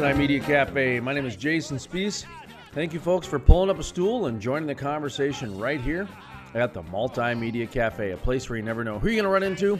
Welcome 0.00 0.18
to 0.18 0.26
the 0.26 0.40
Multimedia 0.40 0.46
Cafe. 0.46 1.00
My 1.00 1.12
name 1.12 1.26
is 1.26 1.36
Jason 1.36 1.76
Spiess. 1.76 2.24
Thank 2.72 2.94
you, 2.94 3.00
folks, 3.00 3.26
for 3.26 3.38
pulling 3.38 3.68
up 3.68 3.78
a 3.78 3.82
stool 3.82 4.26
and 4.26 4.40
joining 4.40 4.66
the 4.66 4.74
conversation 4.74 5.58
right 5.58 5.78
here 5.78 6.08
at 6.54 6.72
the 6.72 6.82
Multimedia 6.84 7.70
Cafe, 7.70 8.12
a 8.12 8.16
place 8.16 8.48
where 8.48 8.56
you 8.56 8.64
never 8.64 8.82
know 8.82 8.98
who 8.98 9.08
you're 9.08 9.22
going 9.22 9.24
to 9.24 9.28
run 9.28 9.42
into 9.42 9.78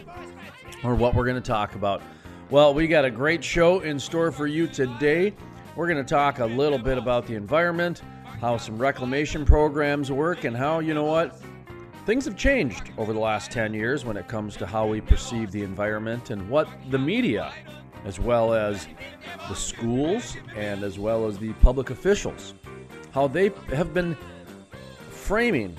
or 0.84 0.95
what 0.95 1.14
we're 1.14 1.25
going 1.25 1.41
to 1.41 1.48
talk 1.48 1.75
about. 1.75 2.02
Well, 2.51 2.75
we 2.75 2.87
got 2.87 3.06
a 3.06 3.11
great 3.11 3.42
show 3.42 3.80
in 3.80 3.98
store 3.98 4.30
for 4.30 4.47
you 4.47 4.66
today. 4.66 5.33
We're 5.75 5.88
going 5.88 6.05
to 6.05 6.09
talk 6.09 6.41
a 6.41 6.47
little 6.47 6.78
bit 6.78 6.98
about 6.98 7.27
the 7.27 7.34
environment, 7.34 8.02
how 8.42 8.59
some 8.59 8.77
reclamation 8.77 9.47
programs 9.47 10.12
work, 10.12 10.45
and 10.45 10.55
how, 10.55 10.80
you 10.80 10.92
know 10.92 11.05
what, 11.05 11.41
things 12.05 12.27
have 12.27 12.37
changed 12.37 12.92
over 12.98 13.14
the 13.14 13.20
last 13.20 13.50
10 13.50 13.73
years 13.73 14.05
when 14.05 14.19
it 14.19 14.28
comes 14.28 14.55
to 14.58 14.67
how 14.67 14.86
we 14.86 15.00
perceive 15.00 15.50
the 15.50 15.62
environment 15.62 16.28
and 16.28 16.47
what 16.50 16.69
the 16.91 16.98
media 16.98 17.55
as 18.05 18.19
well 18.19 18.55
as 18.55 18.87
the 19.48 19.55
schools 19.55 20.37
and 20.56 20.83
as 20.83 20.98
well 20.98 21.27
as 21.27 21.39
the 21.39 21.53
public 21.55 21.91
officials, 21.91 22.55
how 23.12 23.27
they 23.27 23.51
have 23.69 23.92
been 23.92 24.17
framing 25.11 25.77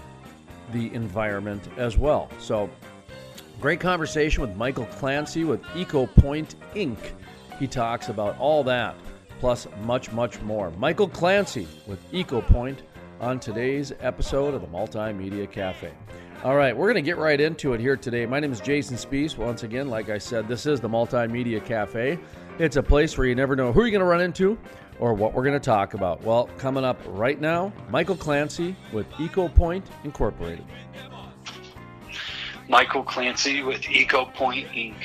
the 0.71 0.93
environment 0.93 1.67
as 1.77 1.97
well. 1.97 2.29
So, 2.39 2.69
great 3.59 3.79
conversation 3.79 4.41
with 4.41 4.55
Michael 4.55 4.85
Clancy 4.85 5.43
with 5.43 5.61
EcoPoint 5.75 6.55
Inc. 6.75 6.97
He 7.59 7.67
talks 7.67 8.09
about 8.09 8.37
all 8.39 8.63
that, 8.63 8.95
plus 9.39 9.67
much, 9.83 10.11
much 10.11 10.41
more. 10.41 10.71
Michael 10.71 11.09
Clancy 11.09 11.67
with 11.85 11.99
EcoPoint 12.11 12.77
on 13.19 13.39
today's 13.39 13.93
episode 13.99 14.53
of 14.53 14.61
the 14.61 14.67
Multimedia 14.67 15.49
Cafe. 15.49 15.91
All 16.43 16.55
right, 16.55 16.75
we're 16.75 16.87
going 16.91 16.95
to 16.95 17.07
get 17.07 17.17
right 17.17 17.39
into 17.39 17.73
it 17.73 17.79
here 17.79 17.95
today. 17.95 18.25
My 18.25 18.39
name 18.39 18.51
is 18.51 18.59
Jason 18.59 18.97
Spiess. 18.97 19.37
Once 19.37 19.61
again, 19.61 19.89
like 19.89 20.09
I 20.09 20.17
said, 20.17 20.47
this 20.47 20.65
is 20.65 20.79
the 20.79 20.89
Multimedia 20.89 21.63
Cafe. 21.63 22.17
It's 22.57 22.77
a 22.77 22.83
place 22.83 23.15
where 23.15 23.27
you 23.27 23.35
never 23.35 23.55
know 23.55 23.71
who 23.71 23.81
you're 23.81 23.91
going 23.91 23.99
to 23.99 24.07
run 24.07 24.21
into 24.21 24.57
or 24.97 25.13
what 25.13 25.35
we're 25.35 25.43
going 25.43 25.53
to 25.53 25.63
talk 25.63 25.93
about. 25.93 26.23
Well, 26.23 26.49
coming 26.57 26.83
up 26.83 26.99
right 27.09 27.39
now, 27.39 27.71
Michael 27.91 28.15
Clancy 28.15 28.75
with 28.91 29.07
EcoPoint 29.11 29.83
Incorporated. 30.03 30.65
Michael 32.67 33.03
Clancy 33.03 33.61
with 33.61 33.81
EcoPoint 33.81 34.67
Inc. 34.73 34.95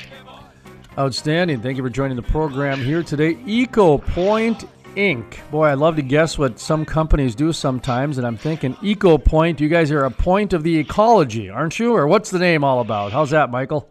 Outstanding. 0.99 1.61
Thank 1.61 1.77
you 1.77 1.83
for 1.83 1.91
joining 1.91 2.17
the 2.17 2.23
program 2.23 2.83
here 2.83 3.03
today. 3.03 3.35
EcoPoint 3.35 4.67
Inc. 4.97 5.51
Boy, 5.51 5.67
I 5.67 5.75
love 5.75 5.97
to 5.97 6.03
guess 6.03 6.39
what 6.39 6.59
some 6.59 6.87
companies 6.87 7.35
do 7.35 7.53
sometimes, 7.53 8.17
and 8.17 8.27
I'm 8.27 8.39
thinking 8.39 8.77
Eco 8.83 9.19
Point. 9.19 9.61
You 9.61 9.69
guys 9.69 9.91
are 9.91 10.05
a 10.05 10.11
point 10.11 10.55
of 10.55 10.63
the 10.63 10.79
ecology, 10.79 11.51
aren't 11.51 11.79
you? 11.79 11.95
Or 11.95 12.07
what's 12.07 12.31
the 12.31 12.39
name 12.39 12.65
all 12.65 12.81
about? 12.81 13.13
How's 13.13 13.31
that, 13.31 13.51
Michael? 13.51 13.91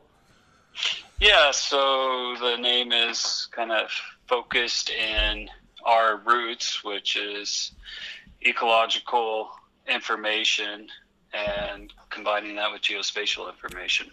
Yeah, 1.22 1.52
so 1.52 2.36
the 2.42 2.58
name 2.58 2.92
is 2.92 3.48
kind 3.52 3.72
of 3.72 3.90
focused 4.28 4.90
in 4.90 5.48
our 5.86 6.18
roots, 6.26 6.84
which 6.84 7.16
is 7.16 7.72
ecological 8.44 9.52
information 9.88 10.88
and 11.34 11.94
combining 12.10 12.56
that 12.56 12.72
with 12.72 12.82
geospatial 12.82 13.48
information. 13.48 14.08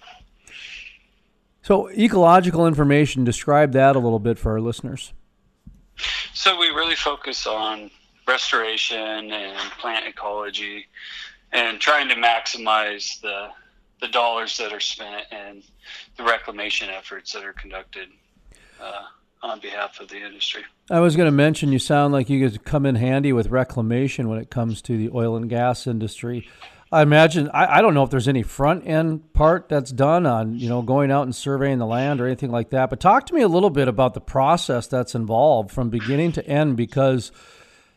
So, 1.62 1.88
ecological 1.90 2.66
information, 2.66 3.24
describe 3.24 3.72
that 3.72 3.96
a 3.96 3.98
little 3.98 4.18
bit 4.18 4.38
for 4.38 4.52
our 4.52 4.60
listeners. 4.60 5.14
So 6.34 6.58
we 6.58 6.68
really 6.68 6.96
focus 6.96 7.46
on 7.46 7.90
restoration 8.26 9.32
and 9.32 9.56
plant 9.72 10.06
ecology 10.06 10.86
and 11.52 11.80
trying 11.80 12.08
to 12.08 12.14
maximize 12.14 13.20
the 13.20 13.48
the 14.00 14.08
dollars 14.08 14.56
that 14.58 14.72
are 14.72 14.80
spent 14.80 15.26
and 15.30 15.62
the 16.16 16.24
reclamation 16.24 16.90
efforts 16.90 17.32
that 17.32 17.44
are 17.44 17.52
conducted 17.52 18.08
uh, 18.82 19.04
on 19.44 19.60
behalf 19.60 20.00
of 20.00 20.08
the 20.08 20.16
industry. 20.16 20.64
I 20.90 20.98
was 20.98 21.14
going 21.14 21.26
to 21.26 21.32
mention 21.32 21.70
you 21.70 21.78
sound 21.78 22.12
like 22.12 22.28
you 22.28 22.48
could 22.48 22.64
come 22.64 22.84
in 22.84 22.96
handy 22.96 23.32
with 23.32 23.46
reclamation 23.48 24.28
when 24.28 24.40
it 24.40 24.50
comes 24.50 24.82
to 24.82 24.96
the 24.96 25.08
oil 25.14 25.36
and 25.36 25.48
gas 25.48 25.86
industry. 25.86 26.48
I 26.92 27.00
imagine 27.02 27.48
I, 27.54 27.78
I 27.78 27.82
don't 27.82 27.94
know 27.94 28.02
if 28.02 28.10
there's 28.10 28.28
any 28.28 28.42
front 28.42 28.86
end 28.86 29.32
part 29.32 29.68
that's 29.68 29.90
done 29.90 30.26
on 30.26 30.58
you 30.58 30.68
know 30.68 30.82
going 30.82 31.10
out 31.10 31.22
and 31.22 31.34
surveying 31.34 31.78
the 31.78 31.86
land 31.86 32.20
or 32.20 32.26
anything 32.26 32.50
like 32.50 32.70
that. 32.70 32.90
But 32.90 33.00
talk 33.00 33.26
to 33.26 33.34
me 33.34 33.40
a 33.40 33.48
little 33.48 33.70
bit 33.70 33.88
about 33.88 34.14
the 34.14 34.20
process 34.20 34.86
that's 34.86 35.14
involved 35.14 35.70
from 35.70 35.88
beginning 35.88 36.32
to 36.32 36.46
end 36.46 36.76
because 36.76 37.32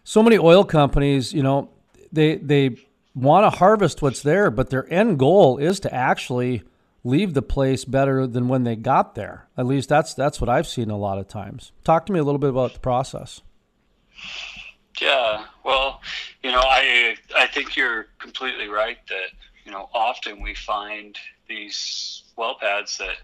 so 0.06 0.24
many 0.24 0.38
oil 0.38 0.64
companies, 0.64 1.34
you 1.34 1.44
know, 1.44 1.70
they 2.14 2.38
they 2.38 2.78
want 3.14 3.52
to 3.52 3.58
harvest 3.58 4.02
what's 4.02 4.22
there, 4.22 4.50
but 4.50 4.70
their 4.70 4.92
end 4.92 5.20
goal 5.20 5.58
is 5.58 5.82
to 5.82 5.94
actually 5.94 6.64
leave 7.04 7.34
the 7.34 7.42
place 7.42 7.86
better 7.86 8.26
than 8.26 8.48
when 8.48 8.64
they 8.64 8.76
got 8.76 9.16
there. 9.16 9.48
At 9.58 9.66
least 9.66 9.90
that's 9.90 10.14
that's 10.14 10.40
what 10.40 10.50
I've 10.50 10.68
seen 10.68 10.90
a 10.90 10.98
lot 10.98 11.18
of 11.18 11.28
times. 11.28 11.74
Talk 11.84 12.06
to 12.06 12.14
me 12.14 12.20
a 12.20 12.24
little 12.24 12.40
bit 12.40 12.50
about 12.50 12.74
the 12.74 12.80
process. 12.80 13.42
Yeah, 15.02 15.46
well, 15.64 16.02
you 16.44 16.52
know, 16.52 16.62
I 16.64 17.16
I 17.36 17.48
think 17.48 17.76
you're 17.76 18.08
completely 18.20 18.68
right 18.68 18.98
that 19.10 19.30
you 19.66 19.72
know 19.72 19.90
often 19.94 20.42
we 20.42 20.56
find 20.56 21.18
these 21.48 22.24
well 22.38 22.56
pads 22.60 22.98
that 22.98 23.18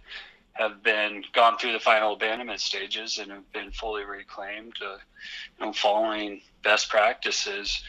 have 0.53 0.83
been 0.83 1.23
gone 1.33 1.57
through 1.57 1.71
the 1.73 1.79
final 1.79 2.13
abandonment 2.13 2.59
stages 2.59 3.17
and 3.17 3.31
have 3.31 3.51
been 3.53 3.71
fully 3.71 4.03
reclaimed, 4.03 4.75
uh, 4.85 4.97
you 5.59 5.65
know, 5.65 5.71
following 5.73 6.41
best 6.63 6.89
practices, 6.89 7.83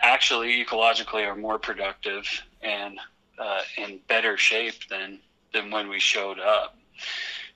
actually 0.00 0.64
ecologically 0.64 1.26
are 1.26 1.34
more 1.36 1.58
productive 1.58 2.26
and 2.62 2.98
uh, 3.38 3.60
in 3.78 4.00
better 4.08 4.36
shape 4.36 4.88
than 4.90 5.18
than 5.52 5.70
when 5.70 5.88
we 5.88 5.98
showed 6.00 6.38
up. 6.40 6.76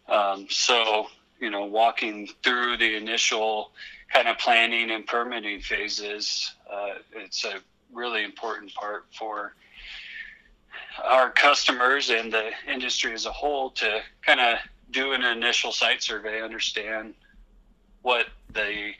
Um, 0.08 0.46
so 0.50 1.08
you 1.40 1.50
know, 1.50 1.66
walking 1.66 2.28
through 2.42 2.78
the 2.78 2.96
initial 2.96 3.72
kind 4.12 4.28
of 4.28 4.38
planning 4.38 4.90
and 4.90 5.06
permitting 5.06 5.60
phases. 5.60 6.54
Uh, 6.70 6.94
it's 7.12 7.44
a 7.44 7.60
really 7.92 8.24
important 8.24 8.74
part 8.74 9.04
for 9.12 9.54
our 11.04 11.30
customers 11.30 12.10
and 12.10 12.32
the 12.32 12.50
industry 12.70 13.12
as 13.12 13.26
a 13.26 13.32
whole 13.32 13.70
to 13.70 14.00
kind 14.22 14.40
of 14.40 14.58
do 14.90 15.12
an 15.12 15.22
initial 15.22 15.72
site 15.72 16.02
survey, 16.02 16.42
understand 16.42 17.14
what 18.02 18.26
the 18.52 18.92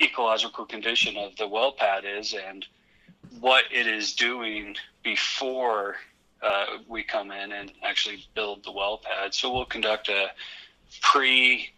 ecological 0.00 0.64
condition 0.64 1.16
of 1.16 1.36
the 1.36 1.46
well 1.46 1.72
pad 1.72 2.04
is 2.04 2.34
and 2.34 2.66
what 3.40 3.64
it 3.72 3.86
is 3.86 4.14
doing 4.14 4.74
before 5.02 5.96
uh, 6.42 6.64
we 6.88 7.02
come 7.02 7.30
in 7.30 7.52
and 7.52 7.72
actually 7.82 8.24
build 8.34 8.64
the 8.64 8.72
well 8.72 8.98
pad. 8.98 9.32
So 9.34 9.52
we'll 9.52 9.64
conduct 9.64 10.08
a 10.08 10.30
pre 11.00 11.70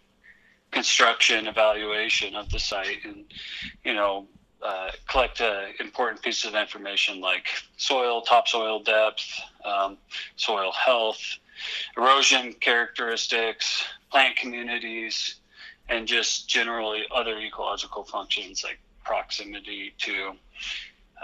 construction 0.70 1.46
evaluation 1.46 2.34
of 2.34 2.50
the 2.50 2.58
site 2.58 3.04
and 3.04 3.24
you 3.84 3.94
know 3.94 4.26
uh, 4.62 4.90
collect 5.06 5.40
uh, 5.40 5.66
important 5.80 6.20
pieces 6.22 6.44
of 6.44 6.54
information 6.54 7.20
like 7.20 7.46
soil 7.76 8.20
topsoil 8.22 8.80
depth 8.80 9.40
um, 9.64 9.96
soil 10.36 10.72
health 10.72 11.20
erosion 11.96 12.52
characteristics 12.54 13.84
plant 14.10 14.36
communities 14.36 15.36
and 15.88 16.06
just 16.06 16.48
generally 16.48 17.04
other 17.14 17.38
ecological 17.38 18.04
functions 18.04 18.62
like 18.62 18.78
proximity 19.04 19.94
to 19.98 20.32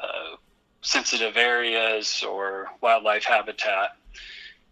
uh, 0.03 0.37
sensitive 0.81 1.37
areas 1.37 2.25
or 2.27 2.69
wildlife 2.81 3.25
habitat 3.25 3.97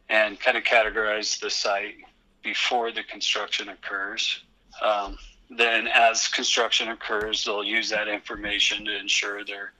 and 0.08 0.40
kind 0.40 0.56
of 0.56 0.64
categorize 0.64 1.38
the 1.40 1.50
site 1.50 1.96
before 2.42 2.90
the 2.90 3.02
construction 3.04 3.68
occurs 3.68 4.42
um, 4.82 5.18
then, 5.50 5.86
as 5.86 6.28
construction 6.28 6.88
occurs, 6.88 7.44
they'll 7.44 7.64
use 7.64 7.90
that 7.90 8.08
information 8.08 8.84
to 8.86 8.98
ensure 8.98 9.44
they're 9.44 9.72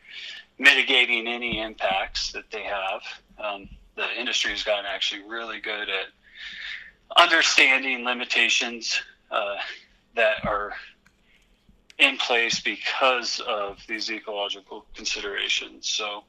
mitigating 0.59 1.27
any 1.27 1.61
impacts 1.61 2.33
that 2.33 2.51
they 2.51 2.63
have. 2.63 3.03
Um, 3.43 3.69
the 3.97 4.07
industry 4.19 4.51
has 4.51 4.63
gotten 4.63 4.85
actually 4.87 5.23
really 5.29 5.61
good 5.61 5.89
at 5.89 6.07
understanding 7.17 8.05
limitations 8.05 9.01
uh, 9.31 9.57
that 10.15 10.45
are 10.45 10.73
in 11.99 12.17
place 12.19 12.61
because 12.61 13.41
of 13.49 13.79
these 13.89 14.11
ecological 14.11 14.85
considerations. 14.95 15.89
So, 15.89 16.25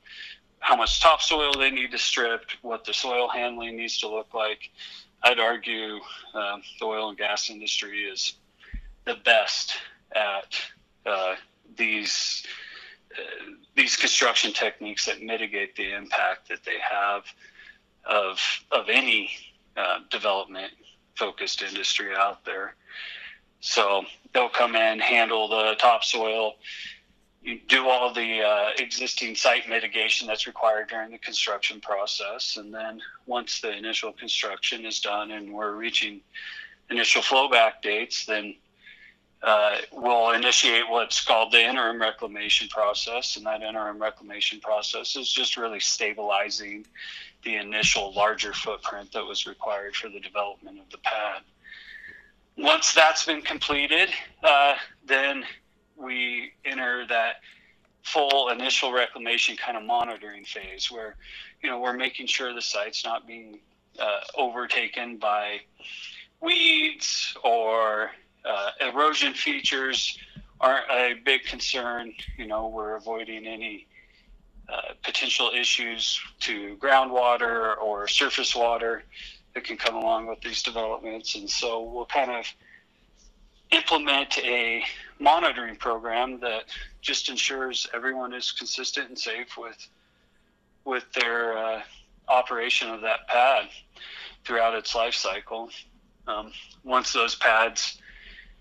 how 0.60 0.78
much 0.78 1.02
topsoil 1.02 1.54
they 1.54 1.72
need 1.72 1.92
to 1.92 1.98
strip, 1.98 2.46
what 2.62 2.86
the 2.86 2.94
soil 2.94 3.28
handling 3.28 3.76
needs 3.76 4.00
to 4.00 4.08
look 4.08 4.34
like. 4.34 4.70
I'd 5.22 5.40
argue 5.40 6.00
um, 6.34 6.62
the 6.80 6.86
oil 6.86 7.10
and 7.10 7.18
gas 7.18 7.50
industry 7.50 8.04
is 8.04 8.36
the 9.06 9.16
best 9.26 9.76
at 10.16 10.56
uh, 11.06 11.36
these 11.76 12.44
uh, 13.16 13.54
these 13.76 13.96
construction 13.96 14.54
techniques 14.54 15.06
that 15.06 15.22
mitigate 15.22 15.76
the 15.76 15.94
impact 15.96 16.50
that 16.50 16.64
they 16.66 16.78
have 16.80 17.24
of 18.06 18.40
of 18.72 18.90
any 18.90 19.30
uh, 19.78 20.00
development 20.10 20.72
focused 21.16 21.62
industry 21.62 22.16
out 22.16 22.44
there. 22.46 22.76
So 23.60 24.04
they'll 24.34 24.50
come 24.50 24.76
in, 24.76 25.00
handle 25.00 25.48
the 25.48 25.76
topsoil, 25.80 26.56
do 27.68 27.88
all 27.88 28.14
the 28.14 28.42
uh, 28.42 28.70
existing 28.78 29.36
site 29.36 29.70
mitigation 29.70 30.28
that's 30.28 30.48
required 30.48 30.90
during 30.90 31.12
the 31.12 31.18
construction 31.18 31.80
process, 31.80 32.58
and 32.58 32.74
then 32.74 33.00
once 33.26 33.62
the 33.62 33.72
initial 33.76 34.12
construction 34.12 34.86
is 34.86 35.00
done 35.00 35.32
and 35.32 35.54
we're 35.54 35.76
reaching 35.76 36.22
initial 36.90 37.22
flowback 37.22 37.82
dates, 37.82 38.26
then 38.26 38.56
uh, 39.44 39.78
we'll 39.92 40.32
initiate 40.32 40.90
what's 40.90 41.24
called 41.24 41.52
the 41.52 41.62
interim 41.62 42.00
reclamation 42.00 42.68
process, 42.70 43.36
and 43.36 43.46
that 43.46 43.62
interim 43.62 44.02
reclamation 44.02 44.60
process 44.62 45.18
is 45.18 45.30
just 45.30 45.58
really 45.58 45.82
stabilizing 45.82 46.86
the 47.44 47.58
initial 47.58 48.14
larger 48.14 48.54
footprint 48.54 49.12
that 49.12 49.26
was 49.26 49.46
required 49.46 49.96
for 49.96 50.08
the 50.08 50.20
development 50.22 50.80
of 50.80 50.90
the 50.92 50.98
pad. 51.00 51.42
Once 52.58 52.94
that's 52.94 53.26
been 53.26 53.42
completed, 53.42 54.10
uh, 54.44 54.76
then 55.06 55.44
we 55.98 56.54
enter 56.64 57.06
that 57.08 57.42
full 58.04 58.48
initial 58.50 58.94
reclamation 58.94 59.58
kind 59.58 59.76
of 59.76 59.84
monitoring 59.84 60.46
phase 60.46 60.90
where 60.90 61.16
you 61.62 61.70
know 61.70 61.80
we're 61.80 61.94
making 61.94 62.28
sure 62.28 62.54
the 62.54 62.62
site's 62.62 63.04
not 63.04 63.28
being 63.28 63.60
uh, 64.00 64.20
overtaken 64.38 65.18
by 65.18 65.60
weeds 66.42 67.36
or 67.44 68.12
uh, 68.46 68.72
erosion 68.82 69.34
features 69.34 70.18
aren't 70.60 70.90
a 70.90 71.16
big 71.26 71.44
concern. 71.44 72.14
You 72.38 72.48
know, 72.48 72.68
we're 72.68 72.96
avoiding 72.96 73.46
any 73.46 73.88
uh, 74.70 74.94
potential 75.04 75.52
issues 75.54 76.20
to 76.40 76.78
groundwater 76.78 77.78
or 77.78 78.08
surface 78.08 78.56
water 78.56 79.04
that 79.54 79.64
can 79.64 79.78
come 79.78 79.96
along 79.96 80.28
with 80.28 80.42
these 80.42 80.64
developments. 80.64 81.36
And 81.36 81.50
so 81.50 81.84
we'll 81.84 82.06
kind 82.06 82.32
of 82.32 82.46
implement 83.72 84.38
a 84.40 84.84
monitoring 85.20 85.76
program 85.76 86.40
that 86.40 86.66
just 87.02 87.30
ensures 87.30 87.88
everyone 87.94 88.34
is 88.34 88.52
consistent 88.52 89.10
and 89.10 89.20
safe 89.20 89.58
with 89.58 89.88
with 90.86 91.06
their 91.14 91.58
uh, 91.58 91.82
operation 92.28 92.90
of 92.90 93.02
that 93.02 93.26
pad 93.28 93.70
throughout 94.44 94.76
its 94.76 94.94
life 94.96 95.14
cycle. 95.14 95.70
Um, 96.28 96.52
once 96.84 97.14
those 97.14 97.36
pads 97.36 98.00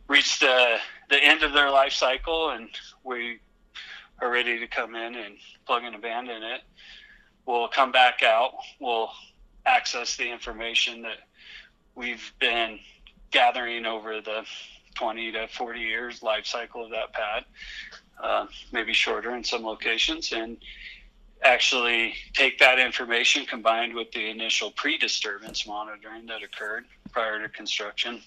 reach 0.09 0.39
the 0.41 0.79
the 1.11 1.23
end 1.23 1.43
of 1.43 1.53
their 1.53 1.71
life 1.71 1.93
cycle 1.93 2.51
and 2.51 2.69
we 3.05 3.39
are 4.21 4.31
ready 4.31 4.59
to 4.59 4.67
come 4.67 4.95
in 4.95 5.15
and 5.15 5.37
plug 5.67 5.85
and 5.85 5.95
abandon 5.95 6.43
it, 6.43 6.63
we'll 7.45 7.69
come 7.69 7.93
back 7.93 8.23
out. 8.23 8.53
We'll 8.81 9.11
access 9.67 10.17
the 10.17 10.31
information 10.31 11.03
that 11.03 11.19
we've 11.95 12.33
been 12.41 12.79
gathering 13.31 13.85
over 13.85 14.21
the 14.21 14.45
20 14.95 15.33
to 15.33 15.49
40 15.49 15.81
years 15.81 16.23
life 16.23 16.47
cycle 16.47 16.85
of 16.85 16.91
that 16.91 17.13
pad, 17.13 17.45
uh, 18.23 18.47
maybe 18.73 18.93
shorter 18.93 19.35
in 19.35 19.43
some 19.43 19.65
locations, 19.65 20.33
and 20.33 20.59
actually 21.43 22.15
take 22.35 22.59
that 22.59 22.79
information 22.79 23.45
combined 23.45 23.95
with 23.95 24.11
the 24.13 24.31
initial 24.31 24.71
pre-disturbance 24.73 25.67
monitoring 25.67 26.27
that 26.27 26.43
occurred 26.43 26.85
prior 27.11 27.43
to 27.43 27.49
construction 27.49 28.23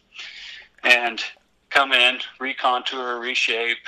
and 0.84 1.22
come 1.76 1.92
in, 1.92 2.20
recontour, 2.40 3.20
reshape, 3.20 3.86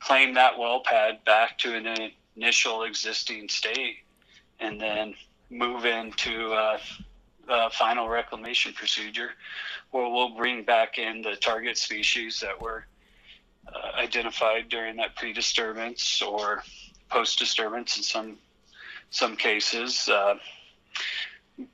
claim 0.00 0.34
that 0.34 0.58
well 0.58 0.82
pad 0.84 1.18
back 1.24 1.56
to 1.56 1.74
an 1.74 2.12
initial 2.36 2.82
existing 2.82 3.48
state, 3.48 3.96
and 4.60 4.78
then 4.78 5.14
move 5.48 5.86
into 5.86 6.52
a 6.52 6.78
final 7.70 8.08
reclamation 8.08 8.72
procedure 8.74 9.30
where 9.92 10.10
we'll 10.10 10.36
bring 10.36 10.62
back 10.62 10.98
in 10.98 11.22
the 11.22 11.36
target 11.36 11.78
species 11.78 12.38
that 12.40 12.60
were 12.60 12.84
uh, 13.74 13.98
identified 13.98 14.68
during 14.68 14.96
that 14.96 15.16
pre-disturbance 15.16 16.20
or 16.20 16.62
post-disturbance 17.08 17.96
in 17.96 18.02
some 18.02 18.36
some 19.10 19.36
cases. 19.36 20.08
Uh, 20.08 20.34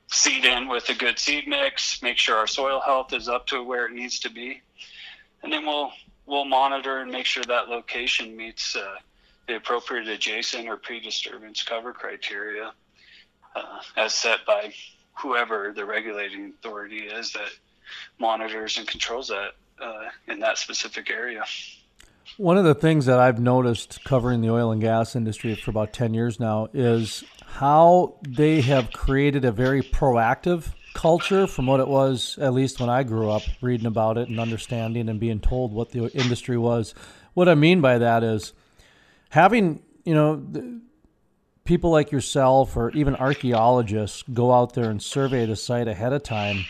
seed 0.07 0.45
in 0.45 0.69
with 0.69 0.87
a 0.89 0.93
good 0.93 1.19
seed 1.19 1.47
mix, 1.47 2.01
make 2.01 2.17
sure 2.17 2.37
our 2.37 2.47
soil 2.47 2.79
health 2.79 3.11
is 3.11 3.27
up 3.27 3.45
to 3.47 3.61
where 3.63 3.87
it 3.87 3.91
needs 3.91 4.19
to 4.19 4.29
be, 4.29 4.61
and 5.43 5.51
then 5.51 5.65
we'll 5.65 5.91
we'll 6.25 6.45
monitor 6.45 6.99
and 6.99 7.11
make 7.11 7.25
sure 7.25 7.43
that 7.43 7.69
location 7.69 8.35
meets 8.35 8.75
uh, 8.75 8.95
the 9.47 9.57
appropriate 9.57 10.07
adjacent 10.07 10.67
or 10.67 10.77
pre-disturbance 10.77 11.63
cover 11.63 11.91
criteria 11.91 12.71
uh, 13.55 13.79
as 13.97 14.13
set 14.13 14.45
by 14.45 14.73
whoever 15.15 15.73
the 15.75 15.85
regulating 15.85 16.53
authority 16.57 16.99
is 16.99 17.33
that 17.33 17.49
monitors 18.19 18.77
and 18.77 18.87
controls 18.87 19.27
that 19.27 19.51
uh, 19.81 20.09
in 20.27 20.39
that 20.39 20.57
specific 20.57 21.09
area. 21.09 21.43
One 22.37 22.57
of 22.57 22.63
the 22.63 22.73
things 22.73 23.05
that 23.05 23.19
I've 23.19 23.39
noticed 23.39 24.03
covering 24.05 24.41
the 24.41 24.49
oil 24.49 24.71
and 24.71 24.81
gas 24.81 25.15
industry 25.15 25.55
for 25.55 25.71
about 25.71 25.93
10 25.93 26.13
years 26.13 26.39
now 26.39 26.69
is 26.73 27.23
how 27.45 28.15
they 28.27 28.61
have 28.61 28.91
created 28.91 29.45
a 29.45 29.51
very 29.51 29.83
proactive 29.83 30.73
culture 30.93 31.47
from 31.47 31.67
what 31.67 31.79
it 31.79 31.87
was, 31.87 32.37
at 32.39 32.53
least 32.53 32.79
when 32.79 32.89
I 32.89 33.03
grew 33.03 33.29
up, 33.29 33.43
reading 33.61 33.87
about 33.87 34.17
it 34.17 34.29
and 34.29 34.39
understanding 34.39 35.09
and 35.09 35.19
being 35.19 35.39
told 35.39 35.73
what 35.73 35.91
the 35.91 36.09
industry 36.17 36.57
was. 36.57 36.93
What 37.33 37.49
I 37.49 37.55
mean 37.55 37.81
by 37.81 37.97
that 37.97 38.23
is 38.23 38.53
having, 39.29 39.81
you 40.05 40.13
know, 40.13 40.81
people 41.65 41.89
like 41.89 42.11
yourself 42.11 42.75
or 42.75 42.91
even 42.91 43.15
archaeologists 43.15 44.23
go 44.33 44.53
out 44.53 44.73
there 44.73 44.89
and 44.89 45.01
survey 45.01 45.45
the 45.45 45.55
site 45.55 45.87
ahead 45.87 46.13
of 46.13 46.23
time. 46.23 46.65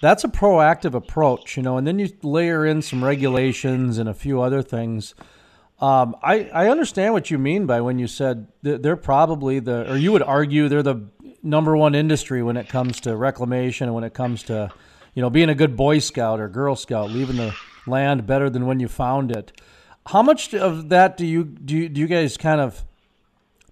That's 0.00 0.24
a 0.24 0.28
proactive 0.28 0.94
approach, 0.94 1.56
you 1.56 1.62
know, 1.62 1.76
and 1.76 1.86
then 1.86 1.98
you 1.98 2.08
layer 2.22 2.66
in 2.66 2.82
some 2.82 3.04
regulations 3.04 3.98
and 3.98 4.08
a 4.08 4.14
few 4.14 4.42
other 4.42 4.62
things. 4.62 5.14
Um, 5.78 6.16
I, 6.22 6.44
I 6.52 6.68
understand 6.68 7.12
what 7.12 7.30
you 7.30 7.38
mean 7.38 7.66
by 7.66 7.80
when 7.80 7.98
you 7.98 8.06
said 8.06 8.48
they're 8.62 8.96
probably 8.96 9.58
the, 9.58 9.90
or 9.90 9.96
you 9.96 10.12
would 10.12 10.22
argue 10.22 10.68
they're 10.68 10.82
the 10.82 11.08
number 11.42 11.76
one 11.76 11.94
industry 11.94 12.42
when 12.42 12.56
it 12.56 12.68
comes 12.68 13.00
to 13.00 13.16
reclamation 13.16 13.86
and 13.86 13.94
when 13.94 14.04
it 14.04 14.14
comes 14.14 14.42
to, 14.44 14.70
you 15.14 15.22
know, 15.22 15.30
being 15.30 15.48
a 15.48 15.54
good 15.54 15.76
Boy 15.76 15.98
Scout 15.98 16.40
or 16.40 16.48
Girl 16.48 16.76
Scout, 16.76 17.10
leaving 17.10 17.36
the 17.36 17.54
land 17.86 18.26
better 18.26 18.48
than 18.48 18.66
when 18.66 18.80
you 18.80 18.88
found 18.88 19.30
it. 19.30 19.52
How 20.06 20.22
much 20.22 20.54
of 20.54 20.88
that 20.88 21.16
do 21.16 21.26
you 21.26 21.44
do 21.44 21.76
you, 21.76 21.88
do 21.88 22.00
you 22.00 22.06
guys 22.06 22.36
kind 22.36 22.60
of 22.60 22.84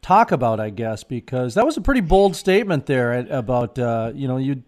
talk 0.03 0.33
about? 0.33 0.61
I 0.61 0.71
guess 0.71 1.03
because 1.03 1.55
that 1.55 1.67
was 1.67 1.77
a 1.77 1.81
pretty 1.81 2.01
bold 2.01 2.37
statement 2.37 2.87
there 2.87 3.27
about 3.31 3.79
uh, 3.79 4.13
you 4.15 4.29
know 4.29 4.37
you 4.37 4.63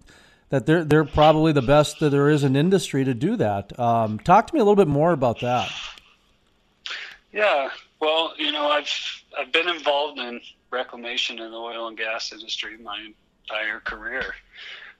that 0.49 0.67
they're 0.67 0.85
they're 0.85 1.05
probably 1.05 1.53
the 1.53 1.63
best 1.63 2.01
that 2.01 2.11
there 2.11 2.29
is 2.29 2.45
in 2.45 2.57
industry 2.57 3.05
to 3.05 3.15
do 3.15 3.37
that. 3.37 3.79
Um, 3.79 4.19
talk 4.19 4.49
to 4.49 4.55
me 4.55 4.61
a 4.61 4.65
little 4.65 4.77
bit 4.77 4.89
more 4.89 5.13
about 5.13 5.41
that. 5.41 5.73
Yeah, 7.33 7.71
well, 8.01 8.35
you 8.37 8.53
know, 8.53 8.69
I've 8.69 9.23
I've 9.39 9.53
been 9.53 9.69
involved 9.69 10.19
in 10.19 10.41
reclamation 10.73 11.39
in 11.39 11.51
the 11.51 11.57
oil 11.57 11.89
and 11.89 11.97
gas 11.97 12.33
industry 12.33 12.77
my 12.79 13.11
entire 13.43 13.81
career. 13.81 14.35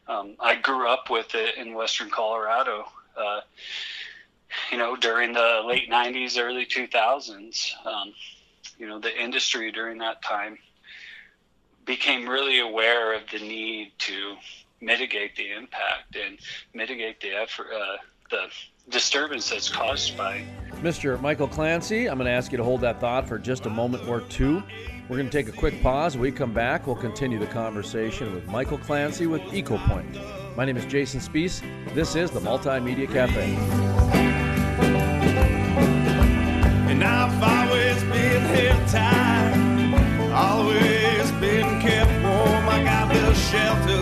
Um, 0.07 0.37
I 0.39 0.57
grew 0.57 0.89
up 0.89 1.11
with 1.11 1.35
it 1.35 1.57
in 1.57 1.75
Western 1.75 2.11
Colorado. 2.11 2.85
Uh, 3.17 3.41
you 4.71 4.79
know, 4.79 4.97
during 4.97 5.33
the 5.33 5.63
late 5.67 5.91
'90s, 5.91 6.39
early 6.39 6.67
2000s, 6.67 7.71
um, 7.87 8.13
you 8.79 8.87
know, 8.87 8.99
the 8.99 9.23
industry 9.23 9.73
during 9.73 9.99
that 9.99 10.23
time 10.23 10.59
became 11.85 12.29
really 12.29 12.61
aware 12.61 13.15
of 13.15 13.23
the 13.33 13.39
need 13.39 13.93
to 13.99 14.37
mitigate 14.81 15.37
the 15.37 15.53
impact 15.53 16.17
and 16.17 16.39
mitigate 16.75 17.21
the 17.21 17.31
effort, 17.31 17.69
uh, 17.75 17.97
the 18.31 18.49
disturbance 18.91 19.51
that's 19.51 19.69
caused 19.69 20.17
by. 20.17 20.45
Mr. 20.81 21.21
Michael 21.21 21.49
Clancy, 21.49 22.09
I'm 22.09 22.19
going 22.19 22.27
to 22.27 22.33
ask 22.33 22.51
you 22.51 22.59
to 22.59 22.65
hold 22.65 22.81
that 22.81 23.01
thought 23.01 23.29
for 23.29 23.39
just 23.39 23.67
a 23.67 23.71
moment 23.71 24.09
or 24.09 24.21
two. 24.23 24.63
We're 25.09 25.17
going 25.17 25.29
to 25.29 25.33
take 25.33 25.53
a 25.53 25.57
quick 25.57 25.83
pause. 25.83 26.15
When 26.15 26.23
we 26.23 26.31
come 26.31 26.55
back, 26.55 26.87
we'll 26.87 26.95
continue 26.97 27.39
the 27.39 27.47
conversation 27.47 28.33
with 28.35 28.47
Michael 28.47 28.79
Clancy 28.79 29.27
with 29.27 29.43
EcoPoint. 29.43 30.57
My 30.57 30.65
name 30.65 30.77
is 30.77 30.87
Jason 30.87 31.19
Spiess. 31.21 31.61
This 31.93 32.15
is 32.15 32.31
the 32.31 32.41
Multimedia 32.41 33.13
Cafe. 33.13 33.57
And 36.89 37.03
I've 37.03 37.43
always 37.43 38.01
been 38.05 38.43
held 38.43 38.89
tight, 38.89 40.33
always 40.33 41.33
been 41.41 41.81
kept 41.81 42.11
warm. 42.23 42.69
I 42.69 42.85
got 42.85 43.13
the 43.13 43.35
shelter 43.35 44.02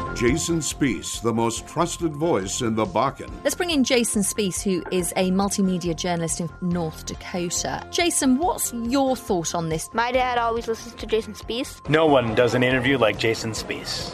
Jason 0.15 0.59
Spiess, 0.59 1.21
the 1.21 1.33
most 1.33 1.67
trusted 1.67 2.15
voice 2.15 2.61
in 2.61 2.75
the 2.75 2.85
Bakken. 2.85 3.29
Let's 3.43 3.55
bring 3.55 3.71
in 3.71 3.83
Jason 3.83 4.21
Spiess, 4.21 4.61
who 4.61 4.83
is 4.91 5.13
a 5.15 5.31
multimedia 5.31 5.95
journalist 5.95 6.41
in 6.41 6.49
North 6.61 7.05
Dakota. 7.05 7.87
Jason, 7.91 8.37
what's 8.37 8.73
your 8.73 9.15
thought 9.15 9.55
on 9.55 9.69
this? 9.69 9.89
My 9.93 10.11
dad 10.11 10.37
always 10.37 10.67
listens 10.67 10.93
to 10.95 11.07
Jason 11.07 11.33
Spiess. 11.33 11.87
No 11.89 12.05
one 12.05 12.35
does 12.35 12.53
an 12.53 12.61
interview 12.61 12.97
like 12.97 13.17
Jason 13.17 13.51
Spiess. 13.51 14.13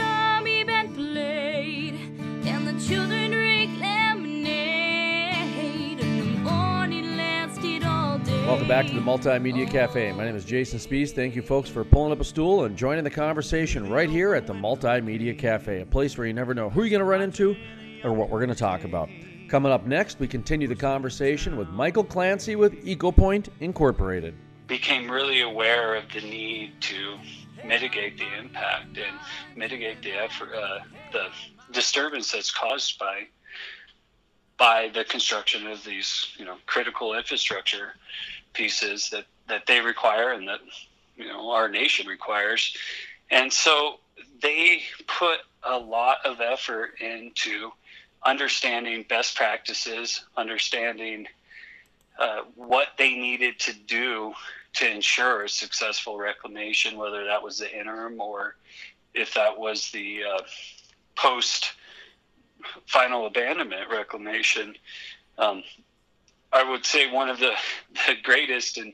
Welcome 8.61 8.77
back 8.77 8.87
to 8.89 8.93
the 8.93 9.01
Multimedia 9.01 9.67
Cafe. 9.67 10.11
My 10.11 10.23
name 10.23 10.35
is 10.35 10.45
Jason 10.45 10.77
Spiess. 10.77 11.09
Thank 11.09 11.35
you, 11.35 11.41
folks, 11.41 11.67
for 11.67 11.83
pulling 11.83 12.11
up 12.11 12.19
a 12.19 12.23
stool 12.23 12.65
and 12.65 12.77
joining 12.77 13.03
the 13.03 13.09
conversation 13.09 13.89
right 13.89 14.07
here 14.07 14.35
at 14.35 14.45
the 14.45 14.53
Multimedia 14.53 15.35
Cafe, 15.35 15.81
a 15.81 15.85
place 15.87 16.15
where 16.15 16.27
you 16.27 16.33
never 16.33 16.53
know 16.53 16.69
who 16.69 16.81
you're 16.81 16.91
going 16.91 16.99
to 16.99 17.05
run 17.05 17.23
into 17.23 17.55
or 18.03 18.13
what 18.13 18.29
we're 18.29 18.37
going 18.37 18.49
to 18.49 18.55
talk 18.55 18.83
about. 18.83 19.09
Coming 19.49 19.71
up 19.71 19.87
next, 19.87 20.19
we 20.19 20.27
continue 20.27 20.67
the 20.67 20.75
conversation 20.75 21.57
with 21.57 21.69
Michael 21.69 22.03
Clancy 22.03 22.55
with 22.55 22.73
EcoPoint 22.85 23.49
Incorporated. 23.61 24.35
Became 24.67 25.09
really 25.09 25.41
aware 25.41 25.95
of 25.95 26.03
the 26.13 26.21
need 26.21 26.79
to 26.81 27.17
mitigate 27.65 28.19
the 28.19 28.27
impact 28.37 28.95
and 28.95 29.57
mitigate 29.57 30.03
the 30.03 30.11
effort, 30.11 30.53
uh, 30.53 30.81
the 31.11 31.29
disturbance 31.71 32.31
that's 32.31 32.51
caused 32.51 32.99
by 32.99 33.23
by 34.57 34.91
the 34.93 35.03
construction 35.03 35.65
of 35.65 35.83
these, 35.83 36.27
you 36.37 36.45
know, 36.45 36.55
critical 36.67 37.15
infrastructure 37.15 37.93
pieces 38.53 39.09
that 39.09 39.25
that 39.47 39.65
they 39.65 39.81
require 39.81 40.31
and 40.31 40.47
that 40.47 40.59
you 41.15 41.25
know 41.25 41.51
our 41.51 41.69
nation 41.69 42.07
requires. 42.07 42.75
And 43.29 43.51
so 43.51 43.99
they 44.41 44.83
put 45.07 45.39
a 45.63 45.77
lot 45.77 46.17
of 46.25 46.41
effort 46.41 46.95
into 46.99 47.71
understanding 48.23 49.05
best 49.09 49.35
practices 49.35 50.25
understanding 50.37 51.27
uh, 52.19 52.41
what 52.55 52.89
they 52.97 53.15
needed 53.15 53.57
to 53.59 53.73
do 53.73 54.33
to 54.73 54.89
ensure 54.89 55.47
successful 55.47 56.17
reclamation 56.17 56.97
whether 56.97 57.25
that 57.25 57.41
was 57.41 57.57
the 57.57 57.79
interim 57.79 58.21
or 58.21 58.55
if 59.13 59.33
that 59.33 59.57
was 59.57 59.89
the 59.91 60.21
uh, 60.23 60.41
post 61.15 61.73
final 62.87 63.25
abandonment 63.25 63.89
reclamation. 63.89 64.75
Um, 65.37 65.63
I 66.53 66.69
would 66.69 66.85
say 66.85 67.11
one 67.11 67.29
of 67.29 67.39
the, 67.39 67.51
the 68.07 68.15
greatest 68.21 68.77
and 68.77 68.93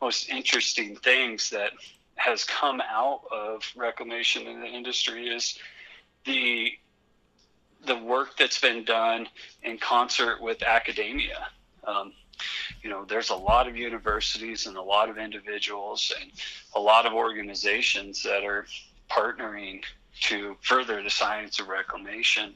most 0.00 0.28
interesting 0.28 0.96
things 0.96 1.50
that 1.50 1.72
has 2.16 2.44
come 2.44 2.80
out 2.80 3.22
of 3.32 3.62
reclamation 3.76 4.46
in 4.46 4.60
the 4.60 4.66
industry 4.66 5.28
is 5.28 5.58
the 6.24 6.72
the 7.86 7.96
work 7.96 8.36
that's 8.36 8.58
been 8.58 8.84
done 8.84 9.28
in 9.62 9.78
concert 9.78 10.42
with 10.42 10.64
academia. 10.64 11.46
Um, 11.84 12.12
you 12.82 12.90
know, 12.90 13.04
there's 13.04 13.30
a 13.30 13.36
lot 13.36 13.68
of 13.68 13.76
universities 13.76 14.66
and 14.66 14.76
a 14.76 14.82
lot 14.82 15.08
of 15.08 15.16
individuals 15.16 16.12
and 16.20 16.32
a 16.74 16.80
lot 16.80 17.06
of 17.06 17.12
organizations 17.12 18.22
that 18.24 18.44
are 18.44 18.66
partnering 19.08 19.82
to 20.22 20.56
further 20.60 21.02
the 21.02 21.10
science 21.10 21.60
of 21.60 21.68
reclamation. 21.68 22.54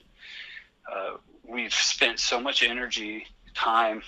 Uh, 0.93 1.19
we've 1.45 1.73
spent 1.73 2.19
so 2.19 2.41
much 2.41 2.65
energy 2.65 3.27
time 3.55 4.03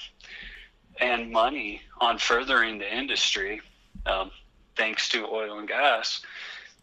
and 1.01 1.31
money 1.31 1.83
on 2.01 2.19
furthering 2.19 2.79
the 2.79 2.97
industry, 2.97 3.61
um, 4.07 4.31
thanks 4.77 5.09
to 5.11 5.27
oil 5.27 5.59
and 5.59 5.69
gas, 5.69 6.23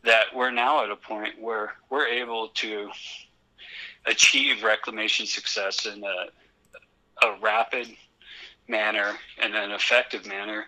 that 0.03 0.25
we're 0.35 0.51
now 0.51 0.83
at 0.83 0.89
a 0.89 0.95
point 0.95 1.39
where 1.39 1.73
we're 1.89 2.07
able 2.07 2.49
to 2.49 2.89
achieve 4.05 4.63
reclamation 4.63 5.25
success 5.25 5.85
in 5.85 6.03
a, 6.03 7.25
a 7.25 7.39
rapid 7.41 7.87
manner 8.67 9.13
and 9.41 9.53
an 9.53 9.71
effective 9.71 10.25
manner 10.25 10.65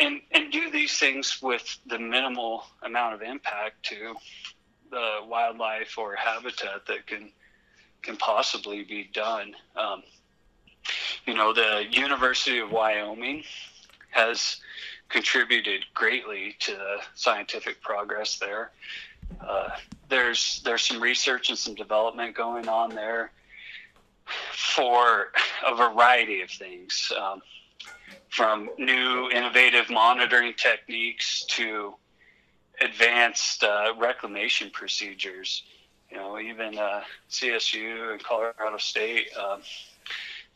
and, 0.00 0.20
and 0.30 0.52
do 0.52 0.70
these 0.70 0.98
things 0.98 1.38
with 1.42 1.78
the 1.86 1.98
minimal 1.98 2.64
amount 2.82 3.14
of 3.14 3.22
impact 3.22 3.82
to 3.84 4.14
the 4.90 5.18
wildlife 5.26 5.98
or 5.98 6.14
habitat 6.14 6.86
that 6.86 7.06
can 7.06 7.30
can 8.00 8.16
possibly 8.16 8.84
be 8.84 9.10
done. 9.12 9.54
Um, 9.74 10.04
you 11.26 11.34
know, 11.34 11.52
the 11.52 11.86
University 11.90 12.58
of 12.58 12.70
Wyoming 12.70 13.44
has 14.10 14.56
contributed 15.08 15.84
greatly 15.94 16.56
to 16.60 16.72
the 16.72 16.96
scientific 17.14 17.80
progress 17.80 18.38
there. 18.38 18.70
Uh, 19.46 19.70
there's 20.08 20.62
there's 20.64 20.82
some 20.82 21.00
research 21.00 21.50
and 21.50 21.58
some 21.58 21.74
development 21.74 22.34
going 22.34 22.68
on 22.68 22.94
there 22.94 23.30
for 24.52 25.32
a 25.66 25.74
variety 25.74 26.42
of 26.42 26.50
things, 26.50 27.12
um, 27.18 27.40
from 28.28 28.68
new 28.78 29.30
innovative 29.30 29.88
monitoring 29.90 30.52
techniques 30.54 31.44
to 31.44 31.94
advanced 32.80 33.64
uh, 33.64 33.92
reclamation 33.98 34.70
procedures. 34.70 35.62
You 36.10 36.16
know, 36.16 36.38
even 36.38 36.78
uh, 36.78 37.02
CSU 37.30 38.12
and 38.12 38.22
Colorado 38.22 38.78
State 38.78 39.28
um, 39.36 39.60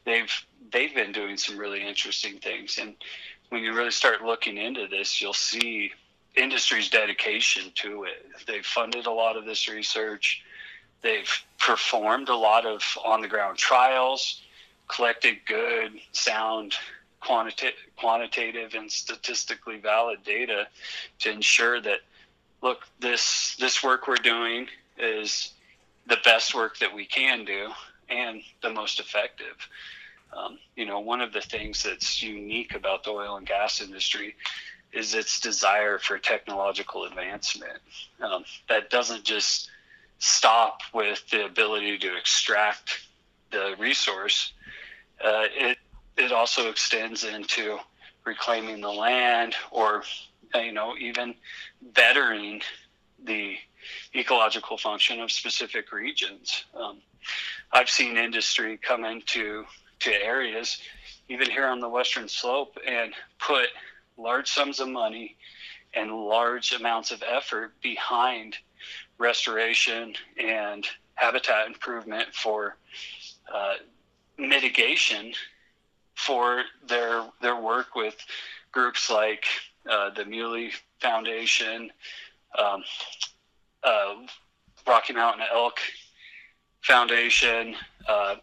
they've 0.05 0.33
they've 0.71 0.95
been 0.95 1.13
doing 1.13 1.37
some 1.37 1.59
really 1.59 1.87
interesting 1.87 2.39
things. 2.39 2.79
And 2.79 2.95
when 3.51 3.63
you 3.63 3.75
really 3.75 3.91
start 3.91 4.23
looking 4.23 4.57
into 4.57 4.87
this, 4.89 5.21
you'll 5.21 5.35
see 5.35 5.93
industry's 6.35 6.89
dedication 6.89 7.71
to 7.75 8.05
it. 8.05 8.27
They've 8.47 8.65
funded 8.65 9.07
a 9.07 9.11
lot 9.11 9.37
of 9.37 9.45
this 9.45 9.69
research. 9.69 10.43
They've 11.03 11.31
performed 11.59 12.29
a 12.29 12.37
lot 12.37 12.65
of 12.65 12.83
on 13.05 13.21
the 13.21 13.29
ground 13.29 13.59
trials, 13.59 14.41
collected 14.89 15.39
good, 15.47 15.93
sound, 16.13 16.75
quantita- 17.23 17.73
quantitative, 17.97 18.75
and 18.75 18.91
statistically 18.91 19.79
valid 19.79 20.23
data 20.25 20.69
to 21.21 21.31
ensure 21.31 21.81
that, 21.83 22.01
look, 22.63 22.87
this, 23.01 23.57
this 23.57 23.83
work 23.83 24.09
we're 24.09 24.17
doing 24.17 24.69
is 24.97 25.53
the 26.07 26.19
best 26.25 26.55
work 26.55 26.79
that 26.79 26.95
we 26.95 27.05
can 27.05 27.45
do 27.45 27.71
and 28.13 28.43
the 28.63 28.71
most 28.71 29.01
effective. 29.01 29.57
Um, 30.33 30.59
you 30.77 30.87
know, 30.87 31.01
one 31.01 31.21
of 31.21 31.33
the 31.33 31.41
things 31.41 31.83
that's 31.83 32.23
unique 32.23 32.75
about 32.75 33.05
the 33.05 33.11
oil 33.11 33.37
and 33.37 33.47
gas 33.47 33.81
industry 33.81 34.35
is 34.93 35.15
its 35.15 35.41
desire 35.41 35.99
for 35.99 36.19
technological 36.19 37.05
advancement. 37.05 37.79
Um, 38.21 38.45
that 38.69 38.91
doesn't 38.91 39.25
just 39.25 39.71
stop 40.19 40.81
with 40.95 41.29
the 41.31 41.45
ability 41.45 41.99
to 41.99 42.17
extract 42.17 43.07
the 43.51 43.75
resource. 43.79 44.53
Uh, 45.23 45.47
it 45.55 45.79
it 46.17 46.31
also 46.31 46.69
extends 46.69 47.25
into 47.25 47.79
reclaiming 48.25 48.81
the 48.81 48.91
land, 48.91 49.55
or 49.71 50.05
you 50.55 50.73
know, 50.73 50.95
even 50.99 51.35
bettering 51.95 52.61
the 53.25 53.57
ecological 54.15 54.77
function 54.77 55.21
of 55.21 55.33
specific 55.33 55.93
regions. 55.93 56.65
Um, 56.75 56.99
I've 57.73 57.91
seen 57.91 58.17
industry 58.17 58.79
come 58.79 59.05
into 59.05 59.65
to 60.01 60.13
areas, 60.13 60.79
even 61.29 61.51
here 61.51 61.67
on 61.67 61.81
the 61.81 61.89
western 61.89 62.29
slope, 62.29 62.77
and 62.87 63.15
put 63.39 63.69
large 64.17 64.49
sums 64.49 64.81
of 64.81 64.89
money 64.89 65.37
and 65.95 66.11
large 66.11 66.73
amounts 66.73 67.11
of 67.11 67.23
effort 67.23 67.73
behind 67.81 68.57
restoration 69.19 70.15
and 70.39 70.87
habitat 71.15 71.67
improvement 71.67 72.35
for 72.35 72.77
uh, 73.53 73.75
mitigation 74.39 75.33
for 76.15 76.63
their 76.87 77.25
their 77.41 77.61
work 77.61 77.95
with 77.95 78.17
groups 78.71 79.11
like 79.11 79.45
uh, 79.89 80.11
the 80.11 80.25
Muley 80.25 80.73
Foundation, 81.01 81.91
um, 82.59 82.83
uh, 83.83 84.15
Rocky 84.87 85.13
Mountain 85.13 85.45
Elk 85.53 85.79
Foundation. 86.83 87.77
Uh, 88.09 88.37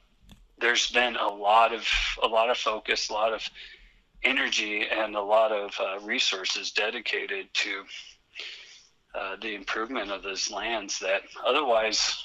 there's 0.59 0.89
been 0.91 1.15
a 1.15 1.27
lot 1.27 1.73
of 1.73 1.87
a 2.23 2.27
lot 2.27 2.49
of 2.49 2.57
focus, 2.57 3.09
a 3.09 3.13
lot 3.13 3.33
of 3.33 3.47
energy, 4.23 4.85
and 4.89 5.15
a 5.15 5.21
lot 5.21 5.51
of 5.51 5.73
uh, 5.79 5.99
resources 6.05 6.71
dedicated 6.71 7.47
to 7.53 7.83
uh, 9.15 9.35
the 9.41 9.55
improvement 9.55 10.11
of 10.11 10.23
those 10.23 10.51
lands 10.51 10.99
that 10.99 11.21
otherwise 11.45 12.23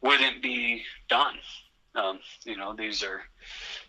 wouldn't 0.00 0.42
be 0.42 0.82
done. 1.08 1.36
Um, 1.94 2.20
you 2.44 2.56
know, 2.56 2.74
these 2.74 3.02
are 3.02 3.22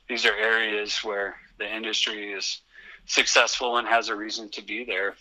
these 0.07 0.25
are 0.25 0.35
areas 0.35 0.99
where 1.03 1.35
the 1.57 1.73
industry 1.73 2.31
is 2.31 2.61
successful 3.05 3.77
and 3.77 3.87
has 3.87 4.09
a 4.09 4.15
reason 4.15 4.49
to 4.49 4.61
be 4.61 4.83
there, 4.83 5.15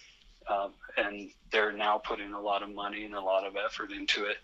um, 0.49 0.73
and 0.97 1.31
they're 1.53 1.73
now 1.73 1.99
putting 1.99 2.33
a 2.33 2.41
lot 2.41 2.63
of 2.63 2.75
money 2.75 3.05
and 3.05 3.15
a 3.15 3.21
lot 3.21 3.47
of 3.47 3.57
effort 3.57 3.93
into 3.93 4.25
it. 4.25 4.37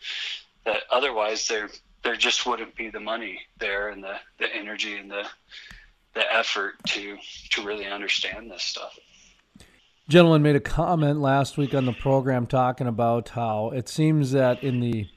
That 0.66 0.82
otherwise 0.90 1.48
there 1.48 1.70
there 2.04 2.16
just 2.16 2.44
wouldn't 2.44 2.76
be 2.76 2.90
the 2.90 3.00
money 3.00 3.40
there 3.58 3.88
and 3.88 4.04
the, 4.04 4.16
the 4.38 4.54
energy 4.54 4.96
and 4.96 5.10
the 5.10 5.24
the 6.14 6.34
effort 6.34 6.74
to 6.88 7.16
to 7.52 7.64
really 7.64 7.86
understand 7.86 8.50
this 8.50 8.62
stuff. 8.62 8.98
Gentleman 10.08 10.42
made 10.42 10.54
a 10.56 10.60
comment 10.60 11.20
last 11.20 11.56
week 11.56 11.74
on 11.74 11.84
the 11.84 11.92
program 11.92 12.46
talking 12.46 12.86
about 12.86 13.30
how 13.30 13.70
it 13.70 13.88
seems 13.88 14.30
that 14.32 14.62
in 14.62 14.78
the 14.80 15.08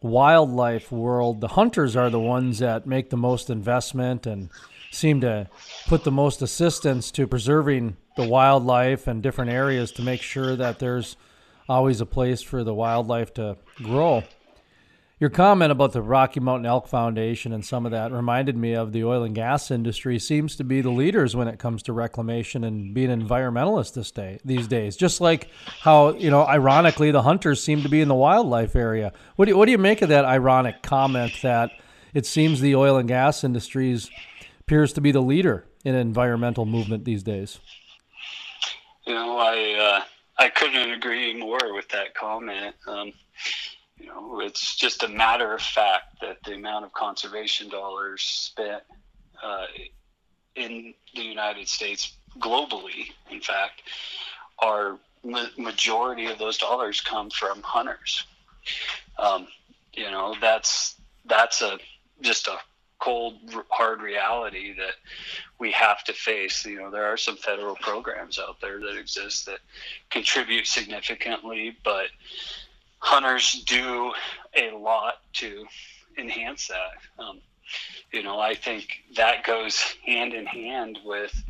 wildlife 0.00 0.92
world, 0.92 1.40
the 1.40 1.48
hunters 1.48 1.96
are 1.96 2.10
the 2.10 2.20
ones 2.20 2.60
that 2.60 2.86
make 2.86 3.10
the 3.10 3.16
most 3.16 3.50
investment 3.50 4.26
and 4.26 4.50
seem 4.92 5.20
to 5.20 5.48
put 5.88 6.04
the 6.04 6.12
most 6.12 6.42
assistance 6.42 7.10
to 7.10 7.26
preserving 7.26 7.96
the 8.16 8.26
wildlife 8.26 9.06
and 9.06 9.22
different 9.22 9.50
areas 9.50 9.90
to 9.92 10.02
make 10.02 10.22
sure 10.22 10.54
that 10.56 10.78
there's 10.78 11.16
always 11.68 12.00
a 12.00 12.06
place 12.06 12.40
for 12.40 12.62
the 12.62 12.74
wildlife 12.74 13.34
to 13.34 13.56
grow. 13.82 14.22
Your 15.18 15.30
comment 15.30 15.72
about 15.72 15.94
the 15.94 16.02
Rocky 16.02 16.40
Mountain 16.40 16.66
Elk 16.66 16.88
Foundation 16.88 17.54
and 17.54 17.64
some 17.64 17.86
of 17.86 17.92
that 17.92 18.12
reminded 18.12 18.54
me 18.54 18.74
of 18.74 18.92
the 18.92 19.02
oil 19.02 19.22
and 19.22 19.34
gas 19.34 19.70
industry 19.70 20.18
seems 20.18 20.56
to 20.56 20.64
be 20.64 20.82
the 20.82 20.90
leaders 20.90 21.34
when 21.34 21.48
it 21.48 21.58
comes 21.58 21.82
to 21.84 21.94
reclamation 21.94 22.62
and 22.62 22.92
being 22.92 23.08
environmentalists 23.08 23.94
this 23.94 24.10
day 24.10 24.38
these 24.44 24.68
days. 24.68 24.94
Just 24.94 25.22
like 25.22 25.48
how 25.80 26.12
you 26.12 26.28
know, 26.28 26.46
ironically, 26.46 27.12
the 27.12 27.22
hunters 27.22 27.62
seem 27.62 27.82
to 27.82 27.88
be 27.88 28.02
in 28.02 28.08
the 28.08 28.14
wildlife 28.14 28.76
area. 28.76 29.10
What 29.36 29.46
do 29.46 29.52
you, 29.52 29.56
what 29.56 29.64
do 29.64 29.72
you 29.72 29.78
make 29.78 30.02
of 30.02 30.10
that 30.10 30.26
ironic 30.26 30.82
comment 30.82 31.32
that 31.42 31.70
it 32.12 32.26
seems 32.26 32.60
the 32.60 32.74
oil 32.74 32.98
and 32.98 33.08
gas 33.08 33.42
industries 33.42 34.10
appears 34.60 34.92
to 34.92 35.00
be 35.00 35.12
the 35.12 35.22
leader 35.22 35.64
in 35.82 35.94
environmental 35.94 36.66
movement 36.66 37.06
these 37.06 37.22
days? 37.22 37.58
You 39.06 39.14
know, 39.14 39.38
I 39.38 39.78
uh, 39.80 40.04
I 40.36 40.50
couldn't 40.50 40.90
agree 40.92 41.34
more 41.34 41.72
with 41.72 41.88
that 41.88 42.12
comment. 42.12 42.74
Um, 42.86 43.14
you 43.98 44.06
know, 44.06 44.40
it's 44.40 44.76
just 44.76 45.02
a 45.02 45.08
matter 45.08 45.52
of 45.54 45.60
fact 45.60 46.20
that 46.20 46.38
the 46.44 46.54
amount 46.54 46.84
of 46.84 46.92
conservation 46.92 47.68
dollars 47.68 48.22
spent 48.22 48.82
uh, 49.42 49.66
in 50.54 50.94
the 51.14 51.22
United 51.22 51.68
States, 51.68 52.16
globally, 52.38 53.12
in 53.30 53.40
fact, 53.40 53.82
are 54.58 54.98
ma- 55.24 55.48
majority 55.58 56.26
of 56.26 56.38
those 56.38 56.58
dollars 56.58 57.00
come 57.00 57.30
from 57.30 57.62
hunters. 57.62 58.24
Um, 59.18 59.46
you 59.94 60.10
know, 60.10 60.34
that's 60.40 60.96
that's 61.24 61.62
a 61.62 61.78
just 62.20 62.48
a 62.48 62.56
cold, 62.98 63.34
hard 63.70 64.00
reality 64.00 64.74
that 64.74 64.94
we 65.58 65.70
have 65.72 66.02
to 66.04 66.12
face. 66.12 66.64
You 66.64 66.80
know, 66.80 66.90
there 66.90 67.04
are 67.04 67.16
some 67.16 67.36
federal 67.36 67.76
programs 67.76 68.38
out 68.38 68.60
there 68.60 68.80
that 68.80 68.96
exist 68.98 69.46
that 69.46 69.58
contribute 70.10 70.66
significantly, 70.66 71.76
but 71.84 72.06
hunters 72.98 73.62
do 73.66 74.12
a 74.56 74.70
lot 74.76 75.14
to 75.34 75.66
enhance 76.18 76.68
that. 76.68 77.22
Um, 77.22 77.40
you 78.12 78.22
know, 78.22 78.38
I 78.38 78.54
think 78.54 78.86
that 79.16 79.44
goes 79.44 79.80
hand 80.04 80.32
in 80.34 80.46
hand 80.46 80.98
with 81.04 81.42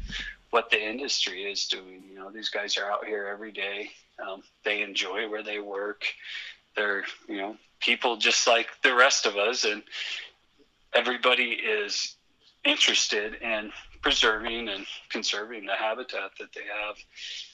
what 0.50 0.70
the 0.70 0.82
industry 0.82 1.42
is 1.44 1.66
doing. 1.66 2.02
You 2.08 2.18
know, 2.18 2.30
these 2.30 2.48
guys 2.48 2.76
are 2.76 2.90
out 2.90 3.04
here 3.04 3.28
every 3.30 3.52
day. 3.52 3.90
Um, 4.18 4.42
they 4.64 4.82
enjoy 4.82 5.28
where 5.28 5.42
they 5.42 5.58
work. 5.58 6.04
They're, 6.74 7.04
you 7.28 7.36
know, 7.36 7.56
people 7.80 8.16
just 8.16 8.46
like 8.46 8.68
the 8.82 8.94
rest 8.94 9.26
of 9.26 9.36
us, 9.36 9.64
and 9.64 9.82
everybody 10.94 11.50
is 11.52 12.16
interested 12.64 13.34
in 13.34 13.70
preserving 14.02 14.68
and 14.68 14.86
conserving 15.08 15.66
the 15.66 15.74
habitat 15.74 16.30
that 16.38 16.52
they 16.54 16.62
have. 16.62 16.96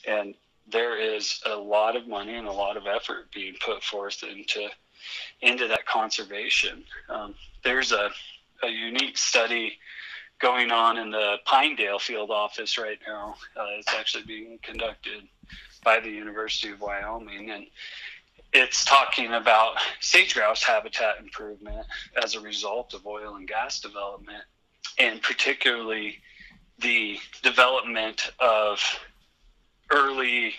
And 0.07 0.35
there 0.67 0.97
is 0.97 1.41
a 1.45 1.55
lot 1.55 1.95
of 1.95 2.07
money 2.07 2.35
and 2.35 2.47
a 2.47 2.51
lot 2.51 2.77
of 2.77 2.87
effort 2.87 3.31
being 3.33 3.55
put 3.63 3.83
forth 3.83 4.23
into 4.23 4.69
into 5.41 5.67
that 5.67 5.85
conservation. 5.85 6.83
Um, 7.09 7.35
there's 7.63 7.91
a, 7.91 8.09
a 8.63 8.69
unique 8.69 9.17
study 9.17 9.77
going 10.39 10.71
on 10.71 10.97
in 10.97 11.11
the 11.11 11.37
Pinedale 11.45 11.99
Field 11.99 12.31
Office 12.31 12.77
right 12.77 12.99
now. 13.07 13.35
Uh, 13.57 13.65
it's 13.77 13.93
actually 13.93 14.23
being 14.23 14.59
conducted 14.61 15.27
by 15.83 15.99
the 15.99 16.09
University 16.09 16.71
of 16.71 16.79
Wyoming, 16.79 17.51
and 17.51 17.65
it's 18.53 18.85
talking 18.85 19.33
about 19.33 19.75
sage 19.99 20.33
grouse 20.33 20.63
habitat 20.63 21.19
improvement 21.19 21.85
as 22.21 22.35
a 22.35 22.39
result 22.39 22.93
of 22.93 23.05
oil 23.05 23.35
and 23.35 23.47
gas 23.47 23.79
development, 23.79 24.43
and 24.97 25.21
particularly 25.21 26.19
the 26.79 27.17
development 27.41 28.31
of 28.39 28.79
early 29.91 30.53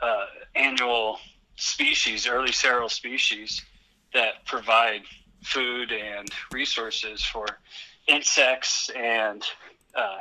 uh, 0.00 0.26
annual 0.54 1.18
species, 1.56 2.26
early 2.26 2.52
seral 2.52 2.88
species 2.88 3.62
that 4.14 4.44
provide 4.46 5.02
food 5.42 5.92
and 5.92 6.28
resources 6.52 7.24
for 7.24 7.46
insects 8.06 8.90
and 8.96 9.42
uh, 9.94 10.18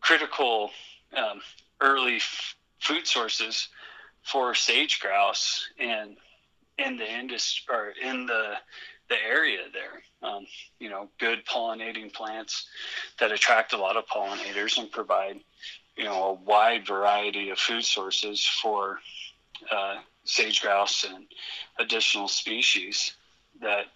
critical 0.00 0.70
um, 1.16 1.40
early 1.80 2.16
f- 2.16 2.54
food 2.78 3.06
sources 3.06 3.68
for 4.22 4.54
sage 4.54 5.00
grouse 5.00 5.68
and 5.78 6.16
in 6.78 6.96
the 6.96 7.10
industry 7.10 7.74
or 7.74 7.92
in 8.02 8.26
the 8.26 8.54
the 9.08 9.16
area 9.26 9.62
there. 9.72 10.02
Um, 10.22 10.46
you 10.78 10.88
know, 10.88 11.08
good 11.18 11.44
pollinating 11.44 12.12
plants 12.12 12.68
that 13.18 13.32
attract 13.32 13.72
a 13.72 13.76
lot 13.76 13.96
of 13.96 14.06
pollinators 14.06 14.78
and 14.78 14.90
provide 14.90 15.40
you 15.96 16.04
know 16.04 16.24
a 16.24 16.32
wide 16.32 16.86
variety 16.86 17.50
of 17.50 17.58
food 17.58 17.84
sources 17.84 18.44
for 18.44 18.98
uh, 19.70 19.96
sage 20.24 20.60
grouse 20.62 21.04
and 21.04 21.26
additional 21.78 22.28
species 22.28 23.14
that 23.60 23.86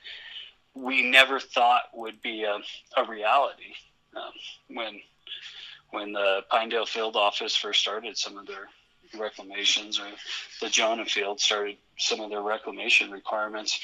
we 0.75 1.03
never 1.03 1.39
thought 1.39 1.83
would 1.95 2.21
be 2.21 2.45
a, 2.45 2.59
a 2.97 3.05
reality 3.09 3.75
um, 4.17 4.33
when 4.77 5.01
when 5.91 6.13
the 6.13 6.41
Pinedale 6.51 6.87
Field 6.87 7.15
Office 7.15 7.55
first 7.55 7.81
started 7.81 8.19
some 8.19 8.37
of 8.37 8.47
their 8.47 8.69
reclamations 9.17 10.01
or 10.01 10.07
the 10.61 10.69
Jonah 10.69 11.05
Field 11.05 11.41
started 11.41 11.77
some 11.99 12.21
of 12.21 12.31
their 12.31 12.43
reclamation 12.43 13.13
requirements. 13.13 13.79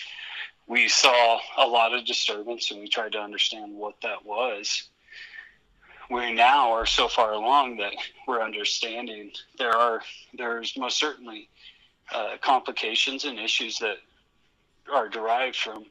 We 0.66 0.88
saw 0.88 1.38
a 1.56 1.66
lot 1.66 1.94
of 1.94 2.04
disturbance 2.04 2.72
and 2.72 2.80
we 2.80 2.88
tried 2.88 3.12
to 3.12 3.18
understand 3.20 3.76
what 3.76 4.00
that 4.02 4.24
was 4.24 4.88
we 6.10 6.32
now 6.32 6.72
are 6.72 6.86
so 6.86 7.08
far 7.08 7.32
along 7.32 7.76
that 7.76 7.92
we're 8.26 8.42
understanding 8.42 9.30
there 9.58 9.76
are 9.76 10.02
there's 10.36 10.76
most 10.76 10.98
certainly 10.98 11.48
uh, 12.12 12.36
complications 12.40 13.24
and 13.24 13.38
issues 13.38 13.78
that 13.78 13.96
are 14.92 15.08
derived 15.08 15.56
from 15.56 15.86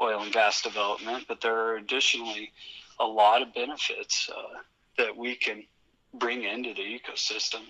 oil 0.00 0.22
and 0.22 0.32
gas 0.32 0.62
development, 0.62 1.24
but 1.28 1.40
there 1.40 1.56
are 1.56 1.76
additionally 1.76 2.52
a 2.98 3.04
lot 3.04 3.42
of 3.42 3.54
benefits 3.54 4.28
uh, 4.34 4.58
that 4.98 5.16
we 5.16 5.36
can 5.36 5.62
bring 6.14 6.42
into 6.42 6.74
the 6.74 6.80
ecosystem. 6.80 7.60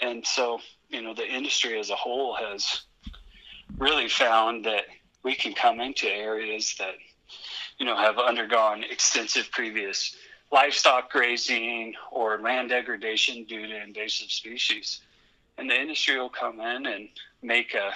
And 0.00 0.24
so, 0.24 0.60
you 0.88 1.02
know, 1.02 1.14
the 1.14 1.26
industry 1.26 1.78
as 1.78 1.90
a 1.90 1.96
whole 1.96 2.34
has 2.34 2.82
really 3.76 4.08
found 4.08 4.64
that 4.64 4.84
we 5.24 5.34
can 5.34 5.52
come 5.52 5.80
into 5.80 6.08
areas 6.08 6.76
that, 6.78 6.94
you 7.78 7.86
know, 7.86 7.96
have 7.96 8.18
undergone 8.18 8.84
extensive 8.84 9.50
previous 9.50 10.14
livestock 10.50 11.10
grazing 11.10 11.94
or 12.10 12.38
land 12.38 12.70
degradation 12.70 13.44
due 13.44 13.66
to 13.66 13.82
invasive 13.82 14.30
species. 14.30 15.00
And 15.58 15.68
the 15.68 15.78
industry 15.78 16.18
will 16.18 16.30
come 16.30 16.60
in 16.60 16.86
and 16.86 17.08
make 17.42 17.74
a, 17.74 17.92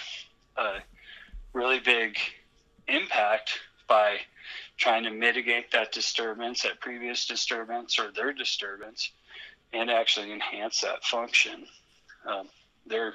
a 0.61 0.79
really 1.53 1.79
big 1.79 2.19
impact 2.89 3.59
by 3.89 4.17
trying 4.77 5.05
to 5.05 5.11
mitigate 5.11 5.71
that 5.71 5.93
disturbance, 5.93 6.63
that 6.63 6.81
previous 6.81 7.27
disturbance 7.27 7.99
or 7.99 8.11
their 8.11 8.33
disturbance, 8.33 9.13
and 9.73 9.91
actually 9.91 10.33
enhance 10.33 10.81
that 10.81 11.05
function. 11.05 11.67
Um, 12.27 12.49
they're, 12.87 13.15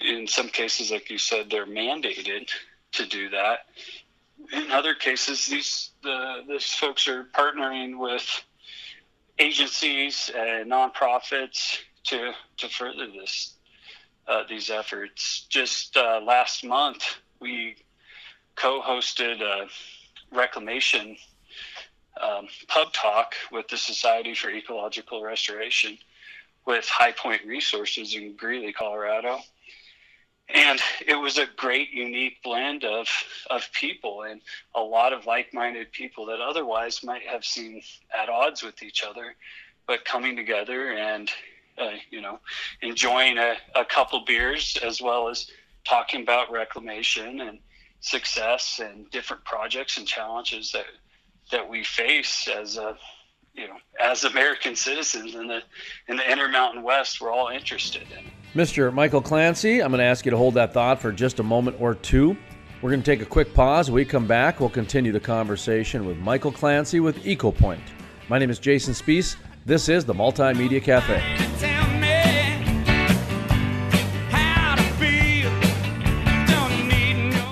in 0.00 0.26
some 0.26 0.48
cases, 0.48 0.90
like 0.90 1.10
you 1.10 1.18
said, 1.18 1.48
they're 1.50 1.66
mandated 1.66 2.48
to 2.92 3.06
do 3.06 3.30
that. 3.30 3.66
In 4.52 4.70
other 4.70 4.94
cases, 4.94 5.46
these 5.46 5.90
the 6.02 6.42
these 6.48 6.72
folks 6.72 7.06
are 7.08 7.24
partnering 7.24 7.98
with 7.98 8.42
agencies 9.40 10.30
and 10.36 10.70
nonprofits 10.70 11.78
to 12.04 12.32
to 12.58 12.68
further 12.68 13.06
this 13.06 13.54
uh, 14.28 14.42
these 14.48 14.70
efforts. 14.70 15.46
Just 15.48 15.96
uh, 15.96 16.20
last 16.22 16.64
month, 16.64 17.02
we 17.40 17.76
co-hosted 18.54 19.40
a 19.40 19.66
reclamation 20.32 21.16
um, 22.20 22.46
pub 22.68 22.92
talk 22.92 23.34
with 23.50 23.66
the 23.68 23.76
Society 23.76 24.34
for 24.34 24.50
Ecological 24.50 25.22
Restoration 25.22 25.96
with 26.66 26.86
High 26.86 27.12
Point 27.12 27.44
Resources 27.46 28.14
in 28.14 28.36
Greeley, 28.36 28.72
Colorado. 28.72 29.38
And 30.52 30.80
it 31.06 31.14
was 31.14 31.38
a 31.38 31.46
great, 31.56 31.90
unique 31.90 32.42
blend 32.42 32.84
of, 32.84 33.08
of 33.50 33.68
people 33.72 34.22
and 34.22 34.40
a 34.74 34.80
lot 34.80 35.12
of 35.12 35.26
like 35.26 35.54
minded 35.54 35.92
people 35.92 36.26
that 36.26 36.40
otherwise 36.40 37.04
might 37.04 37.22
have 37.22 37.44
seemed 37.44 37.82
at 38.16 38.28
odds 38.28 38.62
with 38.62 38.82
each 38.82 39.04
other, 39.04 39.36
but 39.86 40.04
coming 40.04 40.34
together 40.34 40.92
and, 40.92 41.30
uh, 41.78 41.90
you 42.10 42.20
know, 42.20 42.40
enjoying 42.82 43.38
a, 43.38 43.54
a 43.76 43.84
couple 43.84 44.24
beers 44.24 44.76
as 44.82 45.00
well 45.00 45.28
as 45.28 45.50
talking 45.84 46.22
about 46.22 46.50
reclamation 46.50 47.40
and 47.40 47.58
success 48.00 48.80
and 48.82 49.10
different 49.10 49.44
projects 49.44 49.98
and 49.98 50.06
challenges 50.06 50.72
that 50.72 50.86
that 51.52 51.68
we 51.68 51.84
face 51.84 52.48
as 52.48 52.76
a 52.76 52.96
you 53.54 53.66
know 53.66 53.76
as 54.00 54.24
American 54.24 54.74
citizens 54.74 55.34
in 55.34 55.46
the 55.46 55.62
in 56.08 56.16
the 56.16 56.30
Intermountain 56.30 56.82
West. 56.82 57.20
We're 57.20 57.32
all 57.32 57.48
interested 57.48 58.06
in. 58.16 58.39
Mr. 58.54 58.92
Michael 58.92 59.22
Clancy, 59.22 59.80
I'm 59.80 59.92
going 59.92 60.00
to 60.00 60.04
ask 60.04 60.24
you 60.24 60.32
to 60.32 60.36
hold 60.36 60.54
that 60.54 60.74
thought 60.74 61.00
for 61.00 61.12
just 61.12 61.38
a 61.38 61.42
moment 61.44 61.76
or 61.80 61.94
two. 61.94 62.36
We're 62.82 62.90
going 62.90 63.00
to 63.00 63.08
take 63.08 63.22
a 63.22 63.26
quick 63.26 63.54
pause. 63.54 63.88
When 63.88 63.94
we 63.94 64.04
come 64.04 64.26
back, 64.26 64.58
we'll 64.58 64.70
continue 64.70 65.12
the 65.12 65.20
conversation 65.20 66.04
with 66.04 66.16
Michael 66.16 66.50
Clancy 66.50 66.98
with 66.98 67.22
EcoPoint. 67.22 67.78
My 68.28 68.40
name 68.40 68.50
is 68.50 68.58
Jason 68.58 68.92
Spiess. 68.92 69.36
This 69.66 69.88
is 69.88 70.04
the 70.04 70.14
Multimedia 70.14 70.82
Cafe. 70.82 71.22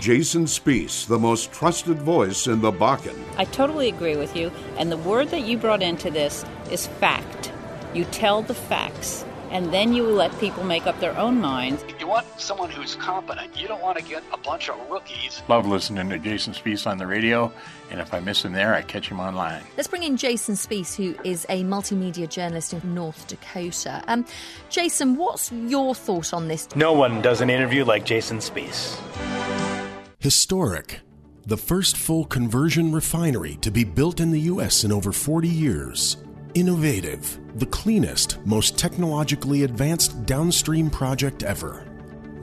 Jason 0.01 0.47
Spiess, 0.47 1.07
the 1.07 1.19
most 1.19 1.53
trusted 1.53 1.99
voice 1.99 2.49
in 2.49 2.61
the 2.61 2.73
Bakken. 2.73 3.17
I 3.37 3.45
totally 3.45 3.89
agree 3.89 4.17
with 4.17 4.35
you. 4.35 4.51
And 4.77 4.91
the 4.91 4.97
word 4.97 5.29
that 5.29 5.43
you 5.43 5.59
brought 5.59 5.83
into 5.83 6.11
this 6.11 6.45
is 6.73 6.89
fact. 6.89 7.53
You 7.95 8.05
tell 8.07 8.43
the 8.43 8.55
facts, 8.55 9.25
and 9.51 9.73
then 9.73 9.93
you 9.93 10.05
let 10.05 10.37
people 10.39 10.65
make 10.65 10.87
up 10.87 10.99
their 11.01 11.17
own 11.17 11.41
minds. 11.41 11.85
You 11.99 12.07
want 12.07 12.27
someone 12.41 12.71
who's 12.71 12.97
competent. 12.97 13.61
You 13.61 13.69
don't 13.69 13.83
want 13.83 13.99
to 13.99 14.05
get 14.05 14.23
a 14.33 14.39
bunch 14.39 14.69
of 14.69 14.77
rookies. 14.91 15.43
Love 15.49 15.67
listening 15.67 16.09
to 16.11 16.19
Jason 16.19 16.53
Spiess 16.53 16.87
on 16.87 16.99
the 16.99 17.07
radio, 17.07 17.53
and 17.91 18.01
if 18.01 18.13
I 18.13 18.21
miss 18.21 18.45
him 18.45 18.53
there, 18.53 18.75
I 18.75 18.83
catch 18.83 19.09
him 19.09 19.21
online. 19.21 19.63
Let's 19.77 19.89
bring 19.89 20.03
in 20.03 20.17
Jason 20.17 20.55
Spiess, 20.55 20.95
who 20.95 21.21
is 21.25 21.47
a 21.49 21.65
multimedia 21.65 22.29
journalist 22.29 22.73
in 22.73 22.95
North 22.95 23.27
Dakota. 23.27 24.03
Um, 24.07 24.25
Jason, 24.71 25.17
what's 25.17 25.53
your 25.53 25.95
thought 25.95 26.33
on 26.33 26.49
this? 26.49 26.69
No 26.77 26.93
one 26.93 27.23
does 27.23 27.41
an 27.41 27.51
interview 27.51 27.85
like 27.85 28.05
Jason 28.05 28.39
Spiess. 28.39 28.99
Historic. 30.21 31.01
The 31.47 31.57
first 31.57 31.97
full 31.97 32.27
conversion 32.27 32.93
refinery 32.93 33.57
to 33.63 33.71
be 33.71 33.83
built 33.83 34.21
in 34.21 34.31
the 34.31 34.41
U.S. 34.53 34.85
in 34.85 34.93
over 34.93 35.13
40 35.13 35.49
years. 35.49 36.19
Innovative. 36.59 37.39
The 37.55 37.67
cleanest, 37.67 38.45
most 38.45 38.77
technologically 38.77 39.63
advanced 39.63 40.27
downstream 40.27 40.91
project 40.91 41.45
ever. 41.45 41.87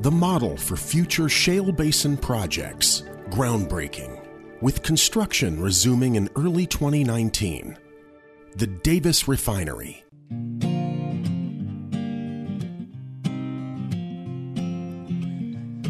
The 0.03 0.11
model 0.11 0.55
for 0.55 0.77
future 0.77 1.27
shale 1.27 1.73
basin 1.73 2.15
projects. 2.15 3.03
Groundbreaking. 3.29 4.17
With 4.61 4.83
construction 4.83 5.61
resuming 5.61 6.15
in 6.15 6.29
early 6.37 6.65
2019. 6.65 7.77
The 8.55 8.67
Davis 8.67 9.27
Refinery. 9.27 10.05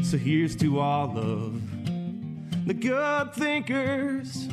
So 0.04 0.18
here's 0.18 0.56
to 0.56 0.80
all 0.80 1.16
of 1.16 1.62
the 2.66 2.74
good 2.74 3.36
thinkers, 3.36 4.48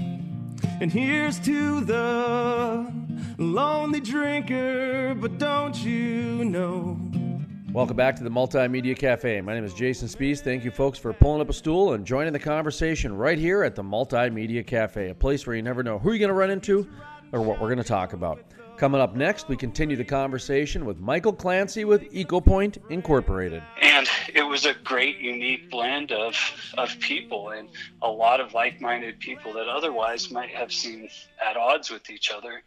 and 0.78 0.92
here's 0.92 1.38
to 1.40 1.80
the 1.80 3.01
lonely 3.38 4.00
drinker. 4.00 5.14
But 5.14 5.38
don't 5.38 5.76
you 5.76 6.44
know? 6.44 6.98
Welcome 7.72 7.96
back 7.96 8.16
to 8.16 8.24
the 8.24 8.30
Multimedia 8.30 8.96
Cafe. 8.96 9.40
My 9.40 9.54
name 9.54 9.64
is 9.64 9.72
Jason 9.72 10.06
Spiess. 10.06 10.40
Thank 10.40 10.62
you, 10.62 10.70
folks, 10.70 10.98
for 10.98 11.12
pulling 11.14 11.40
up 11.40 11.48
a 11.48 11.54
stool 11.54 11.94
and 11.94 12.04
joining 12.04 12.34
the 12.34 12.38
conversation 12.38 13.16
right 13.16 13.38
here 13.38 13.62
at 13.62 13.74
the 13.74 13.82
Multimedia 13.82 14.66
Cafe, 14.66 15.08
a 15.08 15.14
place 15.14 15.46
where 15.46 15.56
you 15.56 15.62
never 15.62 15.82
know 15.82 15.98
who 15.98 16.10
you're 16.10 16.18
going 16.18 16.28
to 16.28 16.34
run 16.34 16.50
into 16.50 16.86
or 17.32 17.40
what 17.40 17.60
we're 17.60 17.68
going 17.68 17.78
to 17.78 17.84
talk 17.84 18.12
about. 18.12 18.44
Coming 18.76 19.00
up 19.00 19.14
next, 19.14 19.48
we 19.48 19.56
continue 19.56 19.96
the 19.96 20.04
conversation 20.04 20.84
with 20.84 20.98
Michael 20.98 21.32
Clancy 21.32 21.84
with 21.84 22.02
EcoPoint 22.12 22.78
Incorporated. 22.90 23.62
And 23.80 24.08
it 24.34 24.42
was 24.42 24.66
a 24.66 24.74
great, 24.74 25.18
unique 25.18 25.70
blend 25.70 26.10
of, 26.10 26.36
of 26.76 26.98
people 26.98 27.50
and 27.50 27.68
a 28.02 28.08
lot 28.08 28.40
of 28.40 28.54
like 28.54 28.80
minded 28.80 29.20
people 29.20 29.52
that 29.52 29.68
otherwise 29.68 30.30
might 30.30 30.50
have 30.50 30.72
seemed 30.72 31.10
at 31.42 31.56
odds 31.56 31.90
with 31.90 32.10
each 32.10 32.30
other, 32.30 32.62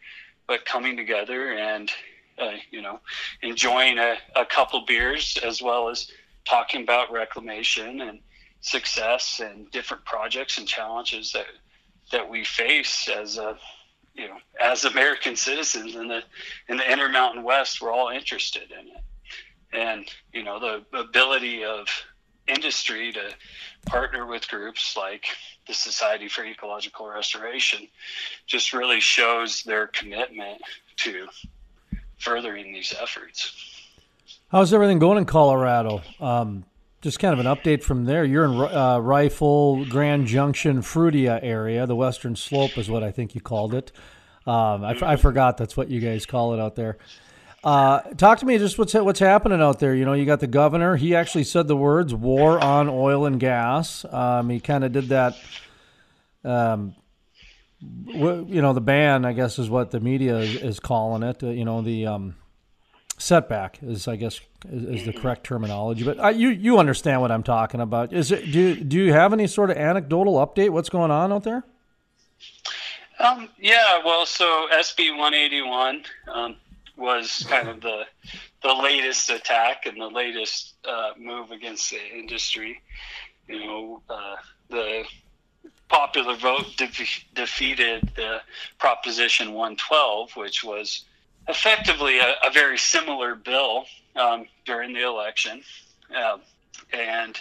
but 0.47 0.65
coming 0.65 0.97
together 0.97 1.53
and, 1.53 1.91
uh, 2.37 2.51
you 2.71 2.81
know, 2.81 2.99
enjoying 3.41 3.97
a, 3.97 4.15
a 4.35 4.45
couple 4.45 4.85
beers 4.85 5.37
as 5.43 5.61
well 5.61 5.89
as 5.89 6.11
talking 6.45 6.83
about 6.83 7.11
reclamation 7.11 8.01
and 8.01 8.19
success 8.61 9.41
and 9.43 9.69
different 9.71 10.03
projects 10.05 10.57
and 10.57 10.67
challenges 10.67 11.31
that, 11.31 11.45
that 12.11 12.29
we 12.29 12.43
face 12.43 13.09
as 13.09 13.37
a 13.37 13.57
you 14.15 14.27
know, 14.29 14.37
as 14.61 14.85
American 14.85 15.35
citizens 15.35 15.95
in 15.95 16.07
the 16.07 16.23
in 16.69 16.77
the 16.77 16.91
Intermountain 16.91 17.43
West, 17.43 17.81
we're 17.81 17.91
all 17.91 18.09
interested 18.09 18.71
in 18.71 18.87
it. 18.87 19.03
And 19.73 20.07
you 20.33 20.43
know, 20.43 20.59
the 20.59 20.97
ability 20.97 21.65
of 21.65 21.87
industry 22.47 23.11
to 23.11 23.33
partner 23.85 24.25
with 24.25 24.47
groups 24.47 24.95
like 24.97 25.25
the 25.67 25.73
Society 25.73 26.27
for 26.27 26.43
Ecological 26.43 27.07
Restoration 27.07 27.87
just 28.47 28.73
really 28.73 28.99
shows 28.99 29.63
their 29.63 29.87
commitment 29.87 30.61
to 30.97 31.27
furthering 32.17 32.73
these 32.73 32.93
efforts. 32.99 33.81
How's 34.49 34.73
everything 34.73 34.99
going 34.99 35.17
in 35.17 35.25
Colorado? 35.25 36.01
Um, 36.19 36.65
just 37.01 37.19
kind 37.19 37.39
of 37.39 37.45
an 37.45 37.45
update 37.45 37.83
from 37.83 38.05
there. 38.05 38.25
You're 38.25 38.45
in 38.45 38.51
uh, 38.51 38.99
Rifle, 38.99 39.85
Grand 39.85 40.27
Junction, 40.27 40.81
Fruita 40.81 41.39
area. 41.43 41.85
The 41.85 41.95
Western 41.95 42.35
Slope 42.35 42.77
is 42.77 42.89
what 42.89 43.03
I 43.03 43.11
think 43.11 43.35
you 43.35 43.41
called 43.41 43.73
it. 43.73 43.91
Um, 44.47 44.83
I, 44.83 44.97
I 45.01 45.15
forgot 45.15 45.57
that's 45.57 45.75
what 45.75 45.89
you 45.89 45.99
guys 45.99 46.25
call 46.25 46.53
it 46.53 46.59
out 46.59 46.75
there. 46.75 46.97
Uh, 47.65 48.01
talk 48.15 48.37
to 48.37 48.45
me 48.45 48.59
just 48.59 48.77
what's 48.77 48.93
what's 48.93 49.19
happening 49.19 49.59
out 49.59 49.79
there. 49.79 49.95
You 49.95 50.05
know, 50.05 50.13
you 50.13 50.23
got 50.23 50.39
the 50.39 50.45
governor. 50.45 50.97
He 50.97 51.15
actually 51.15 51.45
said 51.45 51.67
the 51.67 51.75
words 51.75 52.13
"war 52.13 52.63
on 52.63 52.87
oil 52.87 53.25
and 53.25 53.39
gas." 53.39 54.05
Um, 54.05 54.51
he 54.51 54.59
kind 54.59 54.83
of 54.83 54.91
did 54.91 55.09
that. 55.09 55.35
Um, 56.43 56.93
you 57.79 58.61
know, 58.61 58.73
the 58.73 58.81
ban, 58.81 59.25
I 59.25 59.33
guess, 59.33 59.57
is 59.57 59.67
what 59.67 59.89
the 59.89 59.99
media 59.99 60.37
is, 60.37 60.79
calling 60.79 61.23
it. 61.23 61.41
Uh, 61.41 61.47
you 61.47 61.65
know, 61.65 61.81
the 61.81 62.05
um, 62.05 62.35
setback 63.17 63.79
is, 63.81 64.07
I 64.07 64.15
guess, 64.15 64.39
is, 64.69 64.99
is 64.99 65.05
the 65.07 65.13
correct 65.13 65.43
terminology. 65.43 66.03
But 66.03 66.19
uh, 66.23 66.29
you 66.29 66.49
you 66.49 66.77
understand 66.77 67.21
what 67.21 67.31
I'm 67.31 67.43
talking 67.43 67.81
about. 67.81 68.13
Is 68.13 68.31
it 68.31 68.51
do 68.51 68.75
do 68.75 68.95
you 68.95 69.11
have 69.11 69.33
any 69.33 69.47
sort 69.47 69.71
of 69.71 69.77
anecdotal 69.77 70.35
update? 70.35 70.69
What's 70.69 70.89
going 70.89 71.09
on 71.09 71.33
out 71.33 71.43
there? 71.43 71.63
Um, 73.17 73.49
yeah, 73.57 74.03
well, 74.03 74.25
so 74.25 74.67
SB 74.73 75.11
181 75.11 76.03
um, 76.31 76.57
was 76.97 77.45
kind 77.49 77.67
of 77.67 77.81
the 77.81 78.03
the 78.63 78.73
latest 78.73 79.29
attack 79.29 79.85
and 79.85 79.99
the 79.99 80.07
latest 80.07 80.75
uh, 80.87 81.11
move 81.17 81.51
against 81.51 81.91
the 81.91 82.17
industry. 82.17 82.81
You 83.47 83.59
know, 83.59 84.01
uh, 84.09 84.35
the 84.69 85.03
popular 85.87 86.35
vote 86.35 86.65
de- 86.77 86.89
defeated 87.33 88.11
the 88.15 88.41
Proposition 88.79 89.53
112, 89.53 90.35
which 90.35 90.63
was 90.63 91.05
effectively 91.47 92.19
a, 92.19 92.35
a 92.45 92.51
very 92.51 92.77
similar 92.77 93.35
bill 93.35 93.85
um, 94.15 94.47
during 94.65 94.93
the 94.93 95.05
election, 95.05 95.61
um, 96.15 96.41
and 96.91 97.39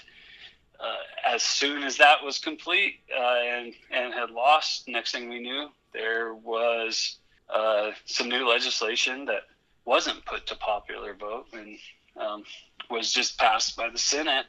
uh, 0.80 1.32
as 1.34 1.42
soon 1.42 1.82
as 1.84 1.96
that 1.96 2.22
was 2.22 2.38
complete 2.38 3.00
uh, 3.16 3.36
and 3.46 3.74
and 3.90 4.12
had 4.12 4.30
lost, 4.30 4.88
next 4.88 5.12
thing 5.12 5.28
we 5.28 5.40
knew, 5.40 5.68
there 5.92 6.34
was 6.34 7.18
uh, 7.54 7.92
some 8.04 8.28
new 8.28 8.48
legislation 8.48 9.24
that 9.26 9.42
wasn't 9.84 10.24
put 10.26 10.46
to 10.46 10.56
popular 10.56 11.14
vote 11.14 11.46
and 11.52 11.78
um, 12.20 12.44
was 12.90 13.12
just 13.12 13.38
passed 13.38 13.76
by 13.76 13.88
the 13.88 13.98
Senate. 13.98 14.46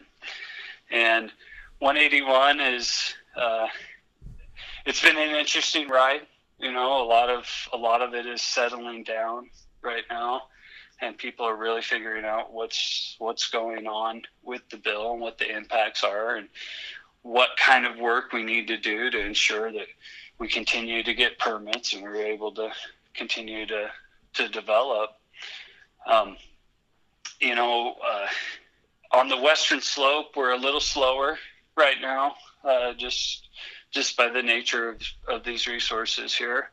And 0.91 1.31
181 1.79 2.59
is 2.59 3.13
uh, 3.35 3.67
it's 4.85 5.01
been 5.01 5.17
an 5.17 5.35
interesting 5.35 5.87
ride. 5.87 6.21
You 6.59 6.71
know, 6.71 7.03
a 7.03 7.07
lot 7.07 7.29
of 7.29 7.47
a 7.73 7.77
lot 7.77 8.01
of 8.01 8.13
it 8.13 8.25
is 8.25 8.41
settling 8.41 9.03
down 9.03 9.49
right 9.81 10.03
now 10.09 10.43
and 11.01 11.17
people 11.17 11.45
are 11.45 11.55
really 11.55 11.81
figuring 11.81 12.25
out 12.25 12.53
what's 12.53 13.15
what's 13.19 13.49
going 13.49 13.87
on 13.87 14.21
with 14.43 14.61
the 14.69 14.77
bill 14.77 15.11
and 15.11 15.21
what 15.21 15.37
the 15.37 15.55
impacts 15.55 16.03
are 16.03 16.35
and 16.35 16.47
what 17.21 17.49
kind 17.57 17.85
of 17.85 17.97
work 17.97 18.31
we 18.31 18.43
need 18.43 18.67
to 18.67 18.77
do 18.77 19.09
to 19.09 19.19
ensure 19.19 19.71
that 19.71 19.87
we 20.39 20.47
continue 20.47 21.03
to 21.03 21.13
get 21.13 21.39
permits 21.39 21.93
and 21.93 22.03
we're 22.03 22.25
able 22.25 22.51
to 22.53 22.71
continue 23.13 23.65
to 23.65 23.89
to 24.33 24.49
develop. 24.49 25.11
Um, 26.05 26.35
you 27.39 27.55
know, 27.55 27.95
uh, 28.05 28.27
on 29.11 29.29
the 29.29 29.37
western 29.37 29.81
slope, 29.81 30.35
we're 30.35 30.51
a 30.51 30.57
little 30.57 30.81
slower 30.81 31.37
right 31.75 31.99
now, 32.01 32.35
uh, 32.63 32.93
just 32.93 33.47
just 33.91 34.17
by 34.17 34.29
the 34.29 34.43
nature 34.43 34.89
of, 34.89 35.01
of 35.27 35.43
these 35.43 35.67
resources 35.67 36.35
here. 36.35 36.69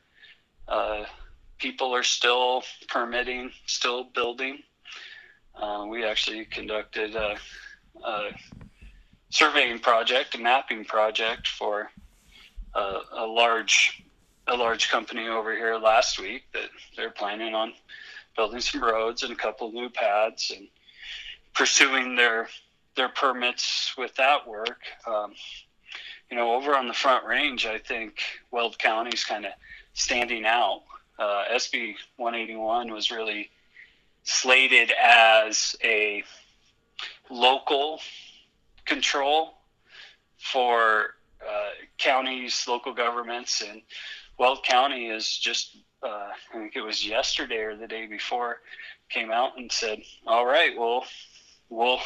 Uh, 0.66 1.04
people 1.58 1.94
are 1.94 2.02
still 2.02 2.64
permitting, 2.88 3.52
still 3.66 4.04
building. 4.04 4.58
Uh, 5.54 5.86
we 5.88 6.04
actually 6.04 6.44
conducted 6.46 7.14
a, 7.14 7.36
a, 8.04 8.30
surveying 9.30 9.78
project, 9.78 10.34
a 10.34 10.38
mapping 10.38 10.84
project 10.84 11.46
for 11.46 11.90
a, 12.74 12.98
a 13.12 13.26
large 13.26 14.02
a 14.48 14.56
large 14.56 14.90
company 14.90 15.28
over 15.28 15.54
here 15.54 15.76
last 15.76 16.20
week 16.20 16.42
that 16.52 16.68
they're 16.96 17.10
planning 17.10 17.54
on 17.54 17.72
building 18.36 18.60
some 18.60 18.82
roads 18.82 19.22
and 19.22 19.32
a 19.32 19.36
couple 19.36 19.70
new 19.70 19.88
pads 19.88 20.52
and 20.54 20.66
pursuing 21.54 22.16
their 22.16 22.48
their 22.96 23.08
permits 23.08 23.94
with 23.96 24.14
that 24.16 24.46
work. 24.46 24.80
Um, 25.06 25.32
you 26.30 26.36
know, 26.36 26.54
over 26.54 26.74
on 26.74 26.88
the 26.88 26.94
Front 26.94 27.26
Range, 27.26 27.66
I 27.66 27.78
think 27.78 28.22
Weld 28.50 28.78
County's 28.78 29.24
kind 29.24 29.44
of 29.44 29.52
standing 29.92 30.44
out. 30.44 30.82
Uh, 31.18 31.44
SB 31.52 31.94
181 32.16 32.90
was 32.90 33.10
really 33.10 33.50
slated 34.24 34.92
as 34.92 35.76
a 35.84 36.24
local 37.30 38.00
control 38.84 39.54
for 40.38 41.14
uh, 41.48 41.70
counties, 41.98 42.64
local 42.68 42.92
governments, 42.92 43.62
and 43.62 43.82
Weld 44.38 44.64
County 44.64 45.08
is 45.08 45.38
just, 45.38 45.76
uh, 46.02 46.06
I 46.52 46.58
think 46.58 46.76
it 46.76 46.82
was 46.82 47.06
yesterday 47.06 47.58
or 47.58 47.76
the 47.76 47.86
day 47.86 48.06
before, 48.06 48.60
came 49.08 49.30
out 49.30 49.58
and 49.58 49.70
said, 49.70 50.00
all 50.26 50.46
right, 50.46 50.76
well, 50.76 51.04
we'll 51.68 52.00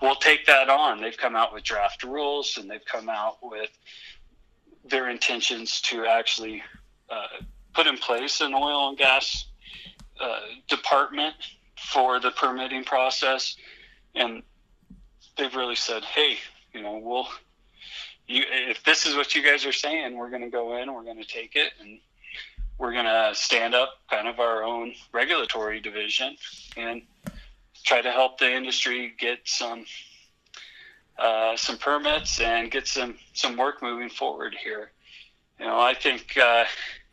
we'll 0.00 0.16
take 0.16 0.46
that 0.46 0.68
on. 0.68 1.00
They've 1.00 1.16
come 1.16 1.34
out 1.34 1.52
with 1.52 1.64
draft 1.64 2.04
rules 2.04 2.56
and 2.56 2.70
they've 2.70 2.84
come 2.84 3.08
out 3.08 3.38
with 3.42 3.70
their 4.84 5.08
intentions 5.10 5.80
to 5.82 6.06
actually 6.06 6.62
uh, 7.08 7.44
put 7.74 7.86
in 7.86 7.96
place 7.98 8.40
an 8.40 8.54
oil 8.54 8.88
and 8.88 8.98
gas 8.98 9.46
uh, 10.20 10.40
department 10.68 11.34
for 11.76 12.20
the 12.20 12.30
permitting 12.32 12.84
process, 12.84 13.56
and 14.14 14.42
they've 15.36 15.54
really 15.54 15.76
said, 15.76 16.04
"Hey, 16.04 16.36
you 16.72 16.82
know, 16.82 16.98
we'll." 17.02 17.26
You, 18.30 18.44
if 18.48 18.84
this 18.84 19.06
is 19.06 19.16
what 19.16 19.34
you 19.34 19.42
guys 19.42 19.66
are 19.66 19.72
saying, 19.72 20.16
we're 20.16 20.30
going 20.30 20.42
to 20.42 20.50
go 20.50 20.76
in, 20.76 20.94
we're 20.94 21.02
going 21.02 21.20
to 21.20 21.26
take 21.26 21.56
it, 21.56 21.72
and 21.80 21.98
we're 22.78 22.92
going 22.92 23.06
to 23.06 23.32
stand 23.34 23.74
up 23.74 23.94
kind 24.08 24.28
of 24.28 24.38
our 24.38 24.62
own 24.62 24.94
regulatory 25.12 25.80
division 25.80 26.36
and 26.76 27.02
try 27.82 28.00
to 28.00 28.12
help 28.12 28.38
the 28.38 28.48
industry 28.48 29.12
get 29.18 29.40
some 29.46 29.84
uh, 31.18 31.56
some 31.56 31.76
permits 31.76 32.40
and 32.40 32.70
get 32.70 32.86
some 32.86 33.16
some 33.32 33.56
work 33.56 33.82
moving 33.82 34.08
forward 34.08 34.54
here. 34.62 34.92
You 35.58 35.66
know, 35.66 35.80
I 35.80 35.94
think 35.94 36.38
uh, 36.40 36.66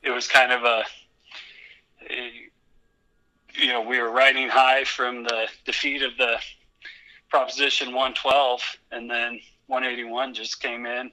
it 0.04 0.12
was 0.12 0.28
kind 0.28 0.52
of 0.52 0.66
a, 0.66 0.84
a, 2.12 2.32
you 3.56 3.70
know 3.70 3.82
we 3.82 4.00
were 4.00 4.12
riding 4.12 4.50
high 4.50 4.84
from 4.84 5.24
the 5.24 5.48
defeat 5.66 6.04
of 6.04 6.16
the 6.20 6.38
Proposition 7.32 7.88
112, 7.88 8.62
and 8.92 9.10
then 9.10 9.40
181 9.68 10.34
just 10.34 10.62
came 10.62 10.86
in, 10.86 11.12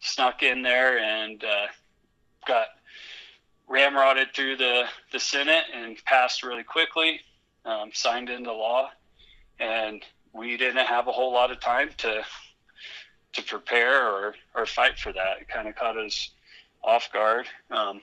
snuck 0.00 0.42
in 0.42 0.62
there, 0.62 0.98
and 0.98 1.42
uh, 1.44 1.66
got 2.46 2.68
ramrodded 3.68 4.34
through 4.34 4.56
the 4.56 4.84
the 5.12 5.20
Senate 5.20 5.64
and 5.74 5.96
passed 6.04 6.42
really 6.42 6.64
quickly 6.64 7.20
um, 7.64 7.90
signed 7.92 8.30
into 8.30 8.52
law, 8.52 8.90
and 9.58 10.04
we 10.32 10.56
didn't 10.56 10.86
have 10.86 11.08
a 11.08 11.12
whole 11.12 11.32
lot 11.32 11.50
of 11.50 11.60
time 11.60 11.90
to 11.98 12.22
to 13.32 13.42
prepare 13.42 14.08
or 14.08 14.34
or 14.54 14.66
fight 14.66 14.98
for 14.98 15.12
that. 15.12 15.40
It 15.40 15.48
kind 15.48 15.68
of 15.68 15.76
caught 15.76 15.96
us 15.96 16.30
off 16.82 17.12
guard. 17.12 17.46
Um, 17.70 18.00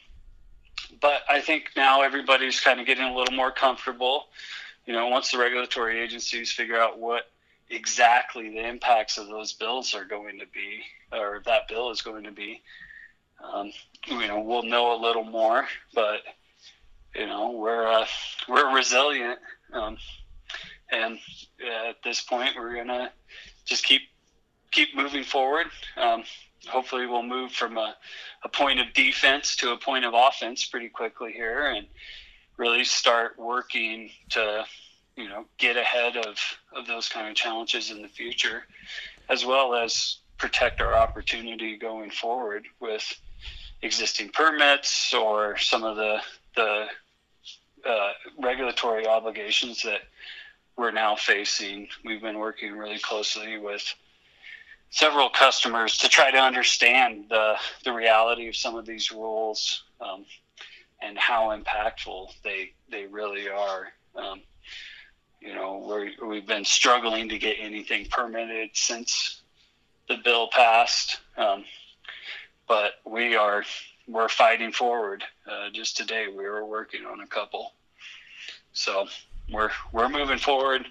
but 1.02 1.22
I 1.30 1.42
think 1.42 1.72
now 1.76 2.02
everybody's 2.02 2.60
kind 2.60 2.80
of 2.80 2.86
getting 2.86 3.06
a 3.06 3.16
little 3.16 3.36
more 3.36 3.52
comfortable. 3.52 4.26
You 4.86 4.94
know, 4.94 5.08
once 5.08 5.32
the 5.32 5.38
regulatory 5.38 6.00
agencies 6.00 6.52
figure 6.52 6.80
out 6.80 7.00
what 7.00 7.30
exactly 7.70 8.50
the 8.50 8.68
impacts 8.68 9.18
of 9.18 9.28
those 9.28 9.54
bills 9.54 9.94
are 9.94 10.06
going 10.06 10.40
to 10.40 10.46
be, 10.48 10.82
or 11.12 11.42
that 11.46 11.68
bill 11.68 11.92
is 11.92 12.02
going 12.02 12.24
to 12.24 12.32
be, 12.32 12.62
um, 13.44 13.72
you 14.08 14.28
know, 14.28 14.40
we'll 14.40 14.64
know 14.64 14.96
a 14.96 15.02
little 15.02 15.24
more. 15.24 15.68
But 15.94 16.22
you 17.18 17.26
know 17.26 17.52
we're 17.52 17.88
uh, 17.88 18.06
we're 18.48 18.76
resilient, 18.76 19.40
um, 19.74 19.98
and 20.92 21.18
uh, 21.64 21.90
at 21.90 22.04
this 22.04 22.22
point 22.22 22.52
we're 22.56 22.76
gonna 22.76 23.12
just 23.66 23.84
keep 23.84 24.02
keep 24.72 24.96
moving 24.96 25.24
forward. 25.24 25.68
Um, 25.98 26.24
hopefully, 26.68 27.08
we'll 27.08 27.24
move 27.24 27.52
from 27.52 27.78
a, 27.78 27.96
a 28.44 28.50
point 28.50 28.80
of 28.80 28.94
defense 28.94 29.56
to 29.58 29.72
a 29.72 29.78
point 29.78 30.06
of 30.06 30.14
offense 30.16 30.66
pretty 30.66 30.90
quickly 30.90 31.32
here, 31.32 31.72
and 31.72 31.88
really 32.58 32.84
start 32.84 33.38
working 33.40 34.10
to 34.30 34.64
you 35.18 35.28
know 35.28 35.46
get 35.58 35.76
ahead 35.76 36.16
of 36.16 36.38
of 36.74 36.88
those 36.88 37.10
kind 37.10 37.28
of 37.28 37.36
challenges 37.36 37.92
in 37.92 38.02
the 38.02 38.08
future, 38.08 38.64
as 39.30 39.46
well 39.46 39.74
as 39.74 40.18
protect 40.38 40.82
our 40.82 40.96
opportunity 40.96 41.78
going 41.78 42.12
forward 42.12 42.66
with 42.80 43.04
existing 43.82 44.30
permits 44.30 45.14
or 45.14 45.58
some 45.58 45.84
of 45.84 45.96
the 45.96 46.20
the 46.56 46.86
uh, 47.86 48.12
regulatory 48.40 49.08
obligations 49.08 49.82
that 49.82 50.02
we're 50.78 50.92
now 50.92 51.16
facing. 51.16 51.88
We've 52.06 52.22
been 52.22 52.38
working 52.38 52.78
really 52.78 53.00
closely 53.00 53.58
with 53.58 53.84
several 54.90 55.30
customers 55.30 55.98
to 55.98 56.10
try 56.10 56.32
to 56.32 56.38
understand 56.38 57.26
the, 57.30 57.56
the 57.84 57.92
reality 57.92 58.48
of 58.48 58.56
some 58.56 58.76
of 58.76 58.86
these 58.86 59.12
rules 59.12 59.84
um, 60.00 60.26
and 61.02 61.18
how 61.18 61.58
impactful 61.58 62.32
they 62.44 62.72
they 62.90 63.06
really 63.06 63.50
are. 63.50 63.88
Um, 64.16 64.42
you 65.48 65.56
know, 65.56 65.78
we 65.88 66.28
we've 66.28 66.46
been 66.46 66.66
struggling 66.66 67.30
to 67.30 67.38
get 67.38 67.56
anything 67.60 68.08
permitted 68.12 68.72
since 68.74 69.42
the 70.10 70.18
bill 70.24 70.50
passed, 70.52 71.20
um, 71.38 71.64
but 72.68 72.94
we 73.06 73.36
are 73.36 73.64
we're 74.08 74.28
fighting 74.28 74.74
forward. 74.74 75.24
Uh, 75.50 75.70
just 75.72 75.96
today, 75.96 76.28
we 76.28 76.44
were 76.44 76.66
working 76.66 77.06
on 77.06 77.22
a 77.22 77.28
couple. 77.28 77.72
So 78.74 79.08
we're 79.50 79.72
we're 79.94 80.10
moving 80.10 80.38
forward. 80.38 80.86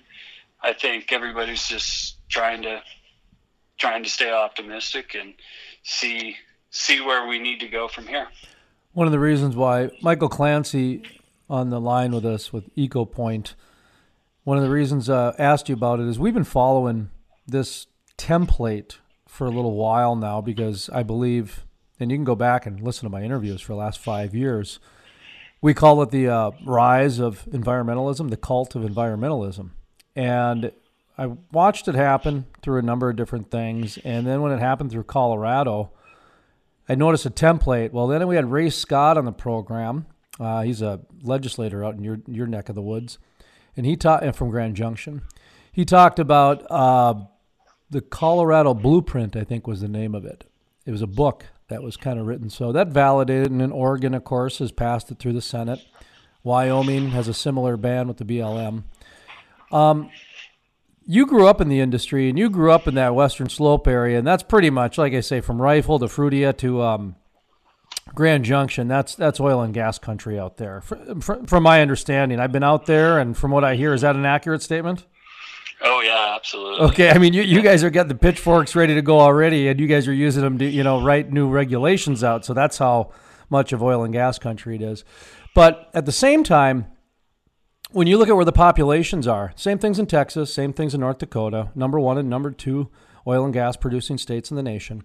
I 0.63 0.73
think 0.73 1.13
everybody's 1.13 1.69
just 1.69 2.17
trying 2.31 2.63
to 2.63 2.83
trying 3.77 4.05
to 4.05 4.09
stay 4.09 4.33
optimistic 4.33 5.15
and 5.15 5.35
see 5.83 6.35
see 6.71 7.03
where 7.03 7.27
we 7.27 7.39
need 7.39 7.61
to 7.61 7.69
go 7.69 7.89
from 7.89 8.07
here. 8.07 8.29
One 8.95 9.07
of 9.07 9.13
the 9.13 9.19
reasons 9.19 9.55
why 9.55 9.91
Michael 10.01 10.31
Clancy 10.31 11.03
on 11.51 11.69
the 11.69 11.81
line 11.81 12.13
with 12.13 12.25
us 12.25 12.55
with 12.55 12.75
EcoPoint, 12.75 13.55
one 14.47 14.57
of 14.57 14.63
the 14.63 14.71
reasons 14.71 15.11
uh, 15.11 15.35
asked 15.41 15.69
you 15.69 15.75
about 15.75 15.99
it 15.99 16.07
is 16.07 16.21
we've 16.21 16.33
been 16.33 16.45
following 16.45 17.11
this 17.49 17.89
template 18.17 18.99
for 19.27 19.45
a 19.45 19.51
little 19.51 19.75
while 19.75 20.15
now 20.15 20.41
because 20.41 20.89
I 20.91 21.03
believe 21.03 21.65
and 21.99 22.13
you 22.13 22.17
can 22.17 22.23
go 22.23 22.37
back 22.37 22.65
and 22.65 22.81
listen 22.81 23.07
to 23.07 23.11
my 23.11 23.23
interviews 23.23 23.61
for 23.61 23.73
the 23.73 23.79
last 23.79 23.99
five 23.99 24.37
years. 24.37 24.79
We 25.61 25.75
call 25.75 26.01
it 26.03 26.13
the 26.13 26.29
uh, 26.29 26.51
rise 26.65 27.19
of 27.19 27.45
environmentalism, 27.47 28.31
the 28.31 28.37
cult 28.37 28.77
of 28.77 28.83
environmentalism. 28.83 29.71
And 30.15 30.71
I 31.19 31.27
watched 31.51 31.89
it 31.89 31.97
happen 31.97 32.47
through 32.63 32.79
a 32.79 32.83
number 32.83 33.11
of 33.11 33.17
different 33.17 33.51
things. 33.51 33.99
And 34.05 34.29
then 34.29 34.43
when 34.43 34.53
it 34.53 34.61
happened 34.61 34.93
through 34.93 35.05
Colorado, 35.05 35.91
I 36.89 36.95
noticed 36.95 37.27
a 37.27 37.31
template. 37.31 37.91
Well, 37.91 38.07
then 38.07 38.25
we 38.29 38.37
had 38.37 38.53
Ray 38.53 38.71
Scott 38.71 39.19
on 39.19 39.25
the 39.25 39.33
program. 39.33 40.07
Uh, 40.39 40.63
he's 40.63 40.83
a 40.83 41.01
legislator 41.25 41.85
out 41.85 41.97
in 41.97 42.05
your, 42.05 42.21
your 42.29 42.47
neck 42.47 42.69
of 42.69 42.77
the 42.77 42.83
woods. 42.83 43.19
And 43.77 43.85
he 43.85 43.97
taught 43.97 44.35
from 44.35 44.51
Grand 44.51 44.77
Junction. 44.77 45.23
He 45.73 45.85
talked 45.85 46.19
about 46.19 46.65
uh, 46.71 47.15
the 47.91 48.01
Colorado 48.01 48.75
Blueprint, 48.75 49.37
I 49.37 49.45
think 49.45 49.67
was 49.67 49.81
the 49.81 49.89
name 49.89 50.15
of 50.15 50.25
it. 50.25 50.45
It 50.87 50.91
was 50.91 51.03
a 51.03 51.07
book 51.07 51.47
that 51.69 51.83
was 51.83 51.97
kind 51.97 52.19
of 52.19 52.27
written. 52.27 52.49
So 52.49 52.73
that 52.73 52.89
validated, 52.89 53.51
and 53.51 53.61
then 53.61 53.73
Oregon, 53.73 54.15
of 54.15 54.25
course, 54.25 54.59
has 54.59 54.73
passed 54.73 55.11
it 55.11 55.19
through 55.19 55.35
the 55.35 55.43
Senate. 55.43 55.85
Wyoming 56.43 57.11
has 57.11 57.29
a 57.29 57.35
similar 57.35 57.77
ban 57.77 58.09
with 58.09 58.19
the 58.19 58.25
BLM. 58.25 58.85
Um, 59.73 60.11
you 61.05 61.27
grew 61.27 61.47
up 61.47 61.61
in 61.61 61.69
the 61.69 61.81
industry, 61.81 62.29
and 62.29 62.39
you 62.39 62.49
grew 62.49 62.71
up 62.71 62.87
in 62.87 62.95
that 62.95 63.15
Western 63.15 63.49
Slope 63.49 63.87
area, 63.87 64.19
and 64.19 64.27
that's 64.27 64.43
pretty 64.43 64.71
much, 64.71 64.97
like 64.97 65.13
I 65.13 65.21
say, 65.21 65.41
from 65.41 65.61
Rifle 65.61 65.99
to 65.99 66.07
Fruita 66.07 66.57
to 66.59 66.83
um, 66.83 67.17
Grand 68.15 68.45
Junction. 68.45 68.89
That's 68.89 69.15
that's 69.15 69.41
oil 69.41 69.61
and 69.63 69.75
gas 69.75 69.99
country 69.99 70.39
out 70.39 70.57
there. 70.57 70.81
From, 70.81 71.47
from 71.47 71.63
my 71.63 71.83
understanding, 71.83 72.41
I've 72.41 72.53
been 72.53 72.63
out 72.63 72.87
there, 72.87 73.19
and 73.19 73.37
from 73.37 73.51
what 73.51 73.65
I 73.65 73.75
hear, 73.75 73.93
is 73.93 74.03
that 74.03 74.17
an 74.17 74.25
accurate 74.25 74.63
statement? 74.63 75.07
Oh 75.83 76.01
yeah, 76.01 76.35
absolutely. 76.35 76.87
Okay, 76.87 77.11
I 77.11 77.19
mean 77.19 77.35
you, 77.35 77.43
you 77.43 77.61
guys 77.63 77.85
are 77.85 77.91
getting 77.91 78.09
the 78.09 78.15
pitchforks 78.15 78.75
ready 78.75 78.95
to 78.95 79.03
go 79.03 79.21
already, 79.21 79.69
and 79.69 79.79
you 79.79 79.87
guys 79.87 80.09
are 80.09 80.15
using 80.15 80.43
them 80.43 80.59
to 80.59 80.65
you 80.65 80.83
know 80.83 81.03
write 81.03 81.33
new 81.33 81.49
regulations 81.49 82.25
out. 82.25 82.45
So 82.45 82.55
that's 82.55 82.79
how 82.79 83.13
much 83.51 83.73
of 83.73 83.83
oil 83.83 84.03
and 84.03 84.13
gas 84.13 84.39
country 84.39 84.77
it 84.77 84.83
is. 84.83 85.05
But 85.55 85.91
at 85.95 86.07
the 86.07 86.13
same 86.13 86.45
time, 86.45 86.87
when 87.91 88.07
you 88.07 88.19
look 88.19 88.29
at 88.29 88.37
where 88.37 88.45
the 88.45 88.53
populations 88.53 89.27
are, 89.27 89.53
same 89.57 89.79
things 89.79 89.99
in 89.99 90.07
Texas, 90.07 90.53
same 90.53 90.73
things 90.73 90.95
in 90.95 91.01
North 91.01 91.19
Dakota, 91.19 91.71
number 91.75 92.01
one 92.01 92.19
and 92.19 92.31
number 92.31 92.51
two 92.51 92.89
oil 93.27 93.45
and 93.45 93.53
gas 93.53 93.77
producing 93.77 94.19
states 94.19 94.51
in 94.51 94.57
the 94.57 94.63
nation. 94.63 95.03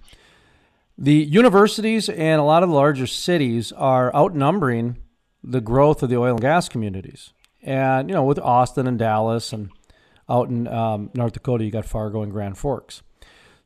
The 0.98 1.14
universities 1.14 2.10
and 2.10 2.40
a 2.40 2.44
lot 2.44 2.64
of 2.64 2.70
the 2.70 2.76
larger 2.76 3.08
cities 3.08 3.72
are 3.72 4.14
outnumbering 4.16 4.98
the 5.44 5.62
growth 5.62 6.04
of 6.04 6.10
the 6.10 6.18
oil 6.18 6.32
and 6.32 6.42
gas 6.42 6.70
communities. 6.70 7.34
And, 7.64 8.10
you 8.10 8.16
know, 8.16 8.24
with 8.24 8.40
Austin 8.40 8.88
and 8.88 9.00
Dallas 9.00 9.54
and 9.54 9.70
out 10.30 10.50
in 10.50 10.68
um, 10.68 11.10
North 11.14 11.34
Dakota, 11.34 11.64
you 11.64 11.72
got 11.72 11.86
Fargo 11.86 12.22
and 12.22 12.32
Grand 12.32 12.58
Forks. 12.58 13.02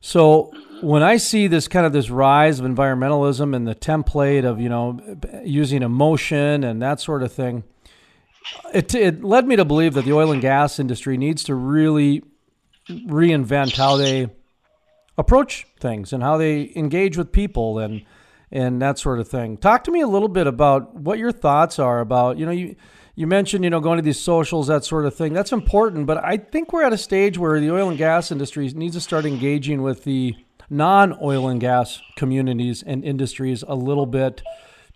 So 0.00 0.52
when 0.82 1.02
I 1.02 1.16
see 1.16 1.46
this 1.46 1.68
kind 1.68 1.86
of 1.86 1.92
this 1.92 2.10
rise 2.10 2.60
of 2.60 2.66
environmentalism 2.66 3.56
and 3.56 3.66
the 3.66 3.74
template 3.74 4.44
of, 4.44 4.60
you 4.60 4.68
know, 4.68 5.00
using 5.44 5.82
emotion 5.82 6.64
and 6.64 6.80
that 6.82 7.00
sort 7.00 7.22
of 7.22 7.32
thing, 7.32 7.64
it, 8.72 8.94
it 8.94 9.24
led 9.24 9.46
me 9.46 9.56
to 9.56 9.64
believe 9.64 9.94
that 9.94 10.04
the 10.04 10.12
oil 10.12 10.30
and 10.30 10.40
gas 10.40 10.78
industry 10.78 11.16
needs 11.16 11.42
to 11.44 11.54
really 11.54 12.22
reinvent 12.88 13.76
how 13.76 13.96
they 13.96 14.28
approach 15.18 15.66
things 15.80 16.12
and 16.12 16.22
how 16.22 16.36
they 16.36 16.72
engage 16.76 17.16
with 17.16 17.32
people 17.32 17.78
and 17.78 18.04
and 18.52 18.80
that 18.80 18.98
sort 18.98 19.18
of 19.18 19.26
thing. 19.26 19.56
Talk 19.56 19.82
to 19.84 19.90
me 19.90 20.00
a 20.00 20.06
little 20.06 20.28
bit 20.28 20.46
about 20.46 20.94
what 20.94 21.18
your 21.18 21.32
thoughts 21.32 21.78
are 21.78 22.00
about, 22.00 22.38
you 22.38 22.46
know, 22.46 22.52
you 22.52 22.76
you 23.14 23.26
mentioned, 23.26 23.64
you 23.64 23.70
know, 23.70 23.80
going 23.80 23.96
to 23.96 24.02
these 24.02 24.20
socials, 24.20 24.66
that 24.66 24.84
sort 24.84 25.06
of 25.06 25.14
thing. 25.14 25.32
That's 25.32 25.52
important, 25.52 26.06
but 26.06 26.22
I 26.22 26.36
think 26.36 26.72
we're 26.72 26.84
at 26.84 26.92
a 26.92 26.98
stage 26.98 27.38
where 27.38 27.58
the 27.58 27.70
oil 27.70 27.88
and 27.88 27.96
gas 27.96 28.30
industry 28.30 28.68
needs 28.68 28.94
to 28.94 29.00
start 29.00 29.24
engaging 29.24 29.82
with 29.82 30.04
the 30.04 30.36
non-oil 30.68 31.48
and 31.48 31.60
gas 31.60 32.02
communities 32.16 32.82
and 32.82 33.04
industries 33.04 33.64
a 33.66 33.74
little 33.74 34.06
bit 34.06 34.42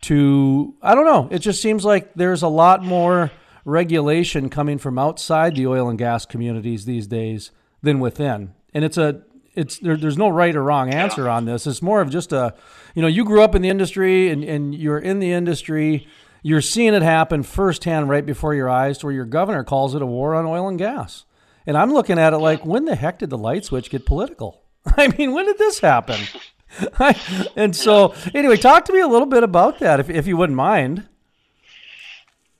to 0.03 0.75
I 0.83 0.95
don't 0.95 1.07
know, 1.07 1.29
it 1.31 1.41
just 1.41 1.61
seems 1.61 1.85
like 1.85 2.15
there's 2.15 2.43
a 2.43 2.49
lot 2.49 2.85
more 2.85 3.31
regulation 3.65 4.49
coming 4.49 4.79
from 4.79 4.99
outside 4.99 5.57
the 5.57 5.67
oil 5.67 5.89
and 5.89 5.99
gas 5.99 6.25
communities 6.25 6.85
these 6.85 7.07
days 7.07 7.51
than 7.83 8.01
within. 8.01 8.55
And 8.73 8.85
it's 8.85 8.99
a 8.99 9.23
it's 9.61 9.79
there, 9.79 9.97
there's 9.97 10.19
no 10.19 10.29
right 10.29 10.55
or 10.57 10.63
wrong 10.63 10.93
answer 10.93 11.29
on 11.29 11.45
this. 11.45 11.67
It's 11.67 11.83
more 11.83 12.01
of 12.01 12.11
just 12.11 12.33
a, 12.33 12.55
you 12.95 13.03
know, 13.03 13.09
you 13.09 13.25
grew 13.25 13.43
up 13.43 13.55
in 13.55 13.63
the 13.63 13.69
industry 13.69 14.31
and, 14.31 14.43
and 14.43 14.75
you're 14.75 14.99
in 14.99 15.19
the 15.19 15.33
industry. 15.33 16.09
You're 16.43 16.63
seeing 16.63 16.95
it 16.95 17.03
happen 17.03 17.43
firsthand 17.43 18.09
right 18.09 18.25
before 18.25 18.55
your 18.55 18.71
eyes 18.71 18.99
to 18.99 19.07
where 19.07 19.15
your 19.15 19.27
governor 19.27 19.63
calls 19.63 19.95
it 19.95 20.01
a 20.01 20.07
war 20.07 20.35
on 20.35 20.47
oil 20.47 20.67
and 20.67 20.79
gas. 20.79 21.27
And 21.67 21.77
I'm 21.77 21.93
looking 21.93 22.19
at 22.19 22.33
it 22.33 22.39
like, 22.39 22.65
when 22.65 22.87
the 22.87 22.97
heck 22.97 23.19
did 23.19 23.29
the 23.29 23.39
light 23.39 23.67
switch 23.67 23.91
get 23.91 24.07
political? 24.07 24.63
I 24.97 25.09
mean, 25.09 25.33
when 25.35 25.45
did 25.45 25.59
this 25.59 25.81
happen? 25.81 26.19
and 27.57 27.77
so, 27.77 28.15
anyway, 28.33 28.57
talk 28.57 28.87
to 28.87 28.93
me 28.93 29.01
a 29.01 29.09
little 29.09 29.27
bit 29.27 29.43
about 29.43 29.81
that, 29.81 30.01
if, 30.01 30.09
if 30.09 30.27
you 30.27 30.37
wouldn't 30.37 30.57
mind. 30.57 31.07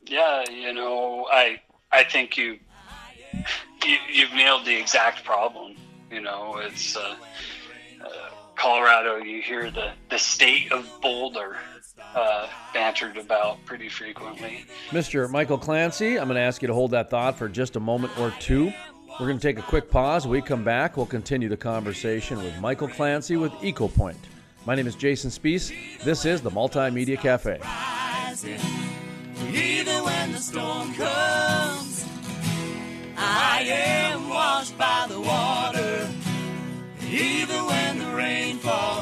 Yeah, 0.07 0.45
you 0.51 0.73
know, 0.73 1.27
I 1.31 1.61
I 1.93 2.03
think 2.03 2.37
you, 2.37 2.59
you 3.87 3.97
you've 4.13 4.33
nailed 4.33 4.65
the 4.65 4.75
exact 4.77 5.25
problem. 5.25 5.77
You 6.11 6.21
know, 6.21 6.57
it's 6.59 6.97
uh, 6.97 7.15
uh, 8.01 8.09
Colorado. 8.57 9.17
You 9.17 9.41
hear 9.43 9.71
the 9.71 9.93
the 10.09 10.19
state 10.19 10.73
of 10.73 10.89
Boulder 11.01 11.57
uh, 12.15 12.49
bantered 12.75 13.17
about 13.17 13.65
pretty 13.65 13.89
frequently. 13.89 14.65
Mr. 14.91 15.31
Michael 15.31 15.59
Clancy, 15.59 16.19
I'm 16.19 16.27
going 16.27 16.37
to 16.37 16.41
ask 16.43 16.63
you 16.63 16.69
to 16.69 16.75
hold 16.75 16.91
that 16.93 17.11
thought 17.11 17.37
for 17.37 17.49
just 17.49 17.77
a 17.77 17.81
moment 17.81 18.19
or 18.19 18.33
two. 18.41 18.73
We're 19.19 19.27
going 19.27 19.39
to 19.39 19.43
take 19.43 19.59
a 19.59 19.63
quick 19.63 19.91
pause. 19.91 20.25
When 20.27 20.33
we 20.33 20.43
come 20.43 20.65
back, 20.65 20.97
we'll 20.97 21.07
continue 21.07 21.49
the 21.49 21.57
conversation 21.57 22.39
with 22.39 22.59
Michael 22.59 22.89
Clancy 22.89 23.37
with 23.37 23.53
EcoPoint. 23.55 24.17
My 24.67 24.75
name 24.75 24.87
is 24.87 24.95
Jason 24.95 25.31
Spiess. 25.31 25.73
This 26.03 26.25
is 26.25 26.41
the 26.41 26.51
Multimedia 26.51 27.19
Cafe. 27.19 27.61
Even 29.53 30.05
when 30.05 30.33
the 30.33 30.39
storm 30.39 30.95
comes, 30.95 32.07
I 33.17 33.63
am 33.67 34.29
washed 34.29 34.79
by 34.79 35.07
the 35.09 35.20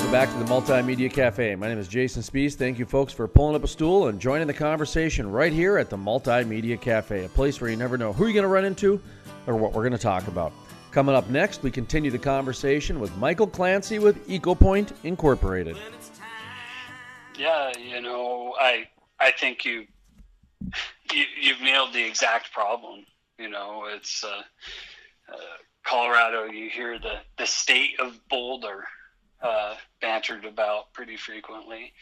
Welcome 0.00 0.12
back 0.12 0.32
to 0.32 0.38
the 0.38 0.44
Multimedia 0.46 1.12
Cafe. 1.12 1.54
My 1.56 1.68
name 1.68 1.78
is 1.78 1.86
Jason 1.86 2.22
Spiess. 2.22 2.54
Thank 2.54 2.78
you, 2.78 2.86
folks, 2.86 3.12
for 3.12 3.28
pulling 3.28 3.54
up 3.54 3.62
a 3.64 3.68
stool 3.68 4.08
and 4.08 4.18
joining 4.18 4.46
the 4.46 4.54
conversation 4.54 5.30
right 5.30 5.52
here 5.52 5.76
at 5.76 5.90
the 5.90 5.96
Multimedia 5.98 6.80
Cafe, 6.80 7.26
a 7.26 7.28
place 7.28 7.60
where 7.60 7.68
you 7.68 7.76
never 7.76 7.98
know 7.98 8.10
who 8.14 8.24
you're 8.24 8.32
going 8.32 8.42
to 8.42 8.48
run 8.48 8.64
into 8.64 8.98
or 9.46 9.56
what 9.56 9.74
we're 9.74 9.82
going 9.82 9.92
to 9.92 9.98
talk 9.98 10.26
about. 10.26 10.52
Coming 10.90 11.14
up 11.14 11.28
next, 11.28 11.62
we 11.62 11.70
continue 11.70 12.10
the 12.10 12.18
conversation 12.18 12.98
with 12.98 13.14
Michael 13.18 13.46
Clancy 13.46 13.98
with 13.98 14.26
EcoPoint 14.26 14.90
Incorporated. 15.04 15.76
Yeah, 17.38 17.70
you 17.78 18.00
know, 18.00 18.54
I 18.58 18.88
I 19.20 19.32
think 19.32 19.66
you, 19.66 19.84
you 21.12 21.24
you've 21.38 21.60
nailed 21.60 21.92
the 21.92 22.02
exact 22.02 22.54
problem. 22.54 23.04
You 23.38 23.50
know, 23.50 23.84
it's 23.94 24.24
uh, 24.24 24.42
uh, 25.30 25.36
Colorado. 25.84 26.44
You 26.46 26.70
hear 26.70 26.98
the 26.98 27.18
the 27.36 27.46
state 27.46 28.00
of 28.00 28.18
Boulder 28.30 28.86
uh, 29.42 29.74
bantered 30.00 30.44
about 30.44 30.92
pretty 30.92 31.16
frequently. 31.16 31.92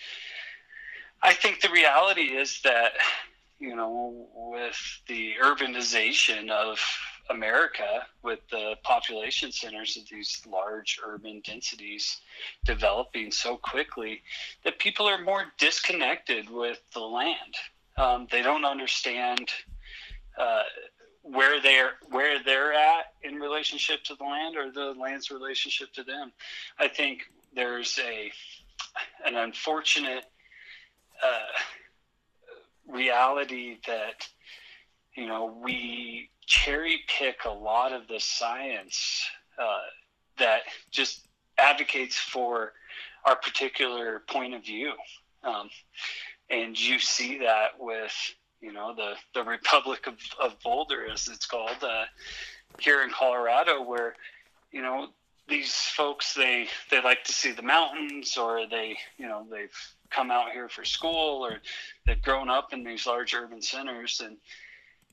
I 1.22 1.34
think 1.34 1.60
the 1.60 1.70
reality 1.70 2.22
is 2.22 2.60
that, 2.62 2.92
you 3.58 3.74
know, 3.74 4.28
with 4.34 5.00
the 5.08 5.34
urbanization 5.42 6.50
of 6.50 6.78
America, 7.30 8.06
with 8.22 8.40
the 8.50 8.74
population 8.82 9.52
centers 9.52 9.96
of 9.96 10.08
these 10.08 10.40
large 10.50 10.98
urban 11.04 11.42
densities 11.44 12.20
developing 12.64 13.30
so 13.30 13.56
quickly, 13.56 14.22
that 14.64 14.78
people 14.78 15.06
are 15.06 15.22
more 15.22 15.46
disconnected 15.58 16.48
with 16.48 16.80
the 16.94 17.00
land. 17.00 17.54
Um, 17.96 18.28
they 18.30 18.42
don't 18.42 18.64
understand 18.64 19.50
uh, 20.38 20.62
where 21.32 21.60
they're 21.60 21.92
where 22.10 22.42
they're 22.42 22.72
at 22.72 23.12
in 23.22 23.36
relationship 23.36 24.02
to 24.04 24.14
the 24.14 24.24
land 24.24 24.56
or 24.56 24.70
the 24.70 24.98
land's 24.98 25.30
relationship 25.30 25.92
to 25.92 26.02
them. 26.02 26.32
I 26.78 26.88
think 26.88 27.22
there's 27.54 27.98
a 27.98 28.30
an 29.26 29.36
unfortunate 29.36 30.24
uh, 31.22 32.92
reality 32.92 33.78
that 33.86 34.26
you 35.14 35.26
know 35.26 35.58
we 35.62 36.30
cherry 36.46 37.00
pick 37.08 37.44
a 37.44 37.50
lot 37.50 37.92
of 37.92 38.08
the 38.08 38.20
science 38.20 39.26
uh, 39.60 39.80
that 40.38 40.62
just 40.90 41.26
advocates 41.58 42.16
for 42.16 42.72
our 43.26 43.36
particular 43.36 44.22
point 44.28 44.54
of 44.54 44.64
view, 44.64 44.92
um, 45.42 45.68
and 46.48 46.78
you 46.80 46.98
see 46.98 47.38
that 47.38 47.72
with 47.78 48.14
you 48.60 48.72
know 48.72 48.94
the 48.94 49.14
the 49.34 49.44
Republic 49.44 50.06
of, 50.06 50.18
of 50.40 50.58
Boulder, 50.62 51.06
as 51.10 51.28
it's 51.28 51.46
called, 51.46 51.82
uh, 51.82 52.04
here 52.78 53.02
in 53.02 53.10
Colorado, 53.10 53.82
where 53.82 54.14
you 54.72 54.82
know 54.82 55.08
these 55.48 55.74
folks 55.74 56.34
they 56.34 56.68
they 56.90 57.00
like 57.02 57.24
to 57.24 57.32
see 57.32 57.52
the 57.52 57.62
mountains, 57.62 58.36
or 58.36 58.66
they 58.66 58.96
you 59.16 59.26
know 59.26 59.46
they've 59.50 59.76
come 60.10 60.30
out 60.30 60.52
here 60.52 60.68
for 60.68 60.84
school, 60.84 61.44
or 61.44 61.58
they've 62.06 62.22
grown 62.22 62.48
up 62.48 62.72
in 62.72 62.84
these 62.84 63.06
large 63.06 63.34
urban 63.34 63.62
centers, 63.62 64.20
and 64.24 64.36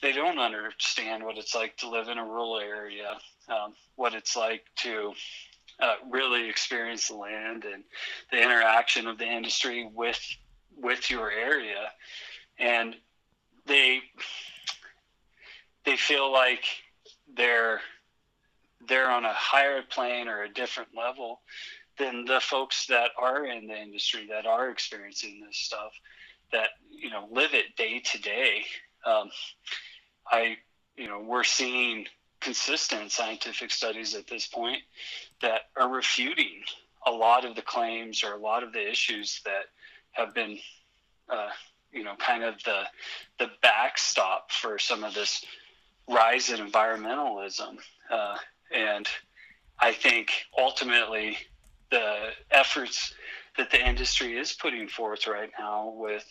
they 0.02 0.12
don't 0.12 0.40
understand 0.40 1.24
what 1.24 1.38
it's 1.38 1.56
like 1.56 1.78
to 1.78 1.90
live 1.90 2.08
in 2.08 2.18
a 2.18 2.26
rural 2.26 2.58
area, 2.60 3.18
um, 3.50 3.74
what 3.96 4.14
it's 4.14 4.36
like 4.36 4.64
to 4.76 5.14
uh, 5.80 5.96
really 6.10 6.50
experience 6.50 7.08
the 7.08 7.16
land 7.16 7.66
and 7.66 7.84
the 8.32 8.42
interaction 8.42 9.08
of 9.08 9.18
the 9.18 9.26
industry 9.26 9.90
with 9.94 10.20
with 10.78 11.10
your 11.10 11.32
area, 11.32 11.90
and 12.60 12.96
they 13.66 14.02
they 15.86 15.98
feel 15.98 16.32
like 16.32 16.66
they're 17.36 17.82
they're 18.88 19.10
on 19.10 19.26
a 19.26 19.34
higher 19.34 19.82
plane 19.82 20.28
or 20.28 20.44
a 20.44 20.54
different 20.54 20.90
level 20.96 21.42
than 21.98 22.26
the 22.26 22.40
folks 22.40 22.88
that 22.88 23.12
are 23.18 23.46
in 23.46 23.68
the 23.68 23.78
industry 23.78 24.28
that 24.30 24.46
are 24.46 24.70
experiencing 24.70 25.42
this 25.46 25.58
stuff 25.58 25.92
that 26.52 26.70
you 26.90 27.10
know 27.10 27.28
live 27.32 27.54
it 27.54 27.76
day 27.76 28.00
to 28.00 28.22
day. 28.22 28.66
Um, 29.06 29.30
i 30.32 30.58
you 30.98 31.08
know 31.08 31.20
we're 31.20 31.44
seeing 31.44 32.06
consistent 32.42 33.12
scientific 33.12 33.72
studies 33.72 34.14
at 34.16 34.28
this 34.28 34.48
point 34.48 34.82
that 35.42 35.62
are 35.78 35.90
refuting 35.90 36.62
a 37.08 37.12
lot 37.12 37.46
of 37.46 37.56
the 37.56 37.62
claims 37.62 38.24
or 38.24 38.34
a 38.34 38.38
lot 38.38 38.64
of 38.64 38.74
the 38.74 38.90
issues 38.90 39.42
that 39.46 39.66
have 40.12 40.34
been 40.34 40.58
uh, 41.30 41.50
you 41.96 42.04
know 42.04 42.16
kind 42.18 42.44
of 42.44 42.56
the 42.66 42.84
the 43.40 43.48
backstop 43.62 44.52
for 44.52 44.78
some 44.78 45.04
of 45.04 45.14
this 45.14 45.44
rise 46.08 46.52
in 46.52 46.60
environmentalism. 46.60 47.78
Uh, 48.12 48.36
and 48.72 49.08
I 49.80 49.92
think 49.92 50.32
ultimately 50.58 51.38
the 51.90 52.30
efforts 52.52 53.14
that 53.58 53.72
the 53.72 53.88
industry 53.88 54.38
is 54.38 54.54
putting 54.54 54.88
forth 54.88 55.28
right 55.28 55.50
now 55.58 55.94
with 55.96 56.26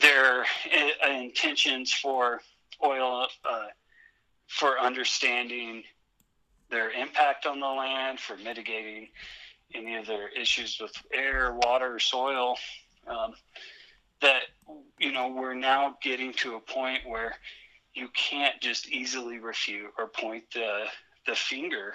their 0.00 0.42
uh, 0.42 1.10
intentions 1.10 1.92
for 1.92 2.40
oil, 2.82 3.26
uh, 3.48 3.66
for 4.46 4.78
understanding 4.78 5.82
their 6.70 6.90
impact 6.90 7.46
on 7.46 7.60
the 7.60 7.66
land, 7.66 8.18
for 8.18 8.36
mitigating 8.38 9.08
any 9.74 9.96
of 9.96 10.06
their 10.06 10.28
issues 10.28 10.78
with 10.80 10.92
air, 11.12 11.56
water, 11.62 11.98
soil, 11.98 12.56
um, 13.06 13.34
that 14.20 14.42
you 14.98 15.12
know 15.12 15.28
we're 15.28 15.54
now 15.54 15.96
getting 16.02 16.32
to 16.34 16.56
a 16.56 16.60
point 16.60 17.00
where 17.06 17.34
you 17.94 18.08
can't 18.08 18.60
just 18.60 18.88
easily 18.88 19.38
refute 19.38 19.92
or 19.98 20.08
point 20.08 20.44
the 20.52 20.84
the 21.26 21.34
finger 21.34 21.94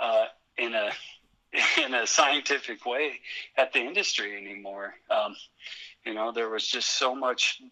uh, 0.00 0.26
in 0.58 0.74
a 0.74 0.90
in 1.84 1.94
a 1.94 2.06
scientific 2.06 2.84
way 2.84 3.20
at 3.56 3.72
the 3.72 3.78
industry 3.78 4.36
anymore. 4.36 4.94
Um, 5.10 5.36
you 6.04 6.14
know, 6.14 6.32
there 6.32 6.48
was 6.48 6.66
just 6.66 6.98
so 6.98 7.14
much 7.14 7.62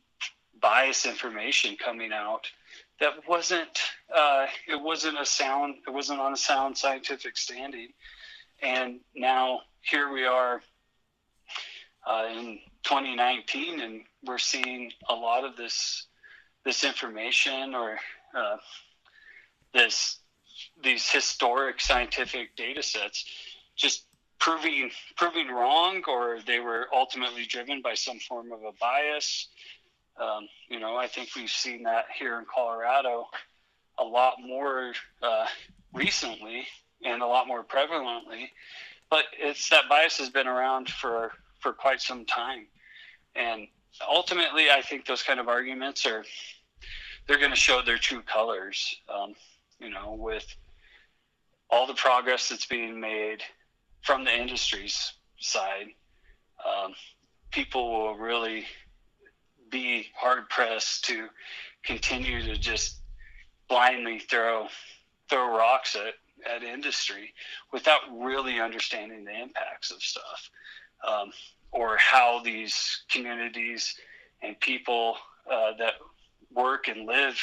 bias 0.60 1.06
information 1.06 1.76
coming 1.76 2.12
out 2.12 2.46
that 3.00 3.12
wasn't 3.28 3.80
uh, 4.14 4.46
it 4.68 4.80
wasn't 4.80 5.18
a 5.18 5.26
sound 5.26 5.76
it 5.86 5.90
wasn't 5.90 6.20
on 6.20 6.32
a 6.32 6.36
sound 6.36 6.76
scientific 6.78 7.36
standing, 7.36 7.88
and 8.62 9.00
now 9.14 9.60
here 9.80 10.12
we 10.12 10.24
are 10.24 10.62
uh, 12.06 12.28
in 12.30 12.60
2019, 12.82 13.80
and 13.80 14.02
we're 14.24 14.38
seeing 14.38 14.92
a 15.08 15.14
lot 15.14 15.44
of 15.44 15.56
this 15.56 16.06
this 16.64 16.84
information 16.84 17.74
or 17.74 17.98
uh, 18.36 18.56
this 19.74 20.18
these 20.82 21.10
historic 21.10 21.80
scientific 21.80 22.54
data 22.56 22.82
sets 22.82 23.24
just 23.76 24.06
proving 24.38 24.90
proving 25.16 25.48
wrong 25.48 26.02
or 26.08 26.38
they 26.46 26.60
were 26.60 26.86
ultimately 26.94 27.44
driven 27.44 27.80
by 27.82 27.94
some 27.94 28.18
form 28.18 28.52
of 28.52 28.60
a 28.62 28.72
bias. 28.80 29.48
Um, 30.20 30.46
you 30.68 30.78
know 30.78 30.94
i 30.94 31.06
think 31.06 31.30
we've 31.34 31.48
seen 31.48 31.84
that 31.84 32.04
here 32.14 32.38
in 32.38 32.44
colorado 32.44 33.26
a 33.98 34.04
lot 34.04 34.34
more 34.44 34.92
uh, 35.22 35.46
recently 35.94 36.66
and 37.02 37.22
a 37.22 37.26
lot 37.26 37.46
more 37.46 37.64
prevalently 37.64 38.50
but 39.08 39.24
it's 39.38 39.70
that 39.70 39.88
bias 39.88 40.18
has 40.18 40.28
been 40.28 40.46
around 40.46 40.90
for 40.90 41.32
for 41.62 41.72
quite 41.72 42.00
some 42.00 42.24
time 42.26 42.66
and 43.34 43.66
ultimately, 44.08 44.70
I 44.70 44.82
think 44.82 45.06
those 45.06 45.22
kind 45.22 45.40
of 45.40 45.48
arguments 45.48 46.06
are 46.06 46.24
they're 47.26 47.38
going 47.38 47.50
to 47.50 47.56
show 47.56 47.82
their 47.82 47.98
true 47.98 48.22
colors. 48.22 48.96
Um, 49.08 49.34
you 49.78 49.90
know, 49.90 50.14
with 50.14 50.46
all 51.70 51.86
the 51.86 51.94
progress 51.94 52.48
that's 52.48 52.66
being 52.66 53.00
made 53.00 53.42
from 54.02 54.24
the 54.24 54.34
industry's 54.36 55.12
side, 55.38 55.88
um, 56.64 56.94
people 57.50 57.90
will 57.90 58.16
really 58.16 58.66
be 59.70 60.06
hard 60.14 60.48
pressed 60.48 61.04
to 61.06 61.28
continue 61.82 62.42
to 62.42 62.56
just 62.56 62.98
blindly 63.68 64.18
throw 64.18 64.66
throw 65.28 65.56
rocks 65.56 65.96
at, 65.96 66.14
at 66.54 66.62
industry 66.62 67.32
without 67.72 68.00
really 68.12 68.60
understanding 68.60 69.24
the 69.24 69.42
impacts 69.42 69.90
of 69.90 70.02
stuff. 70.02 70.50
Um, 71.06 71.32
or 71.72 71.96
how 71.96 72.40
these 72.44 73.04
communities 73.08 73.96
and 74.42 74.58
people 74.60 75.16
uh, 75.50 75.72
that 75.78 75.94
work 76.54 76.88
and 76.88 77.06
live 77.06 77.40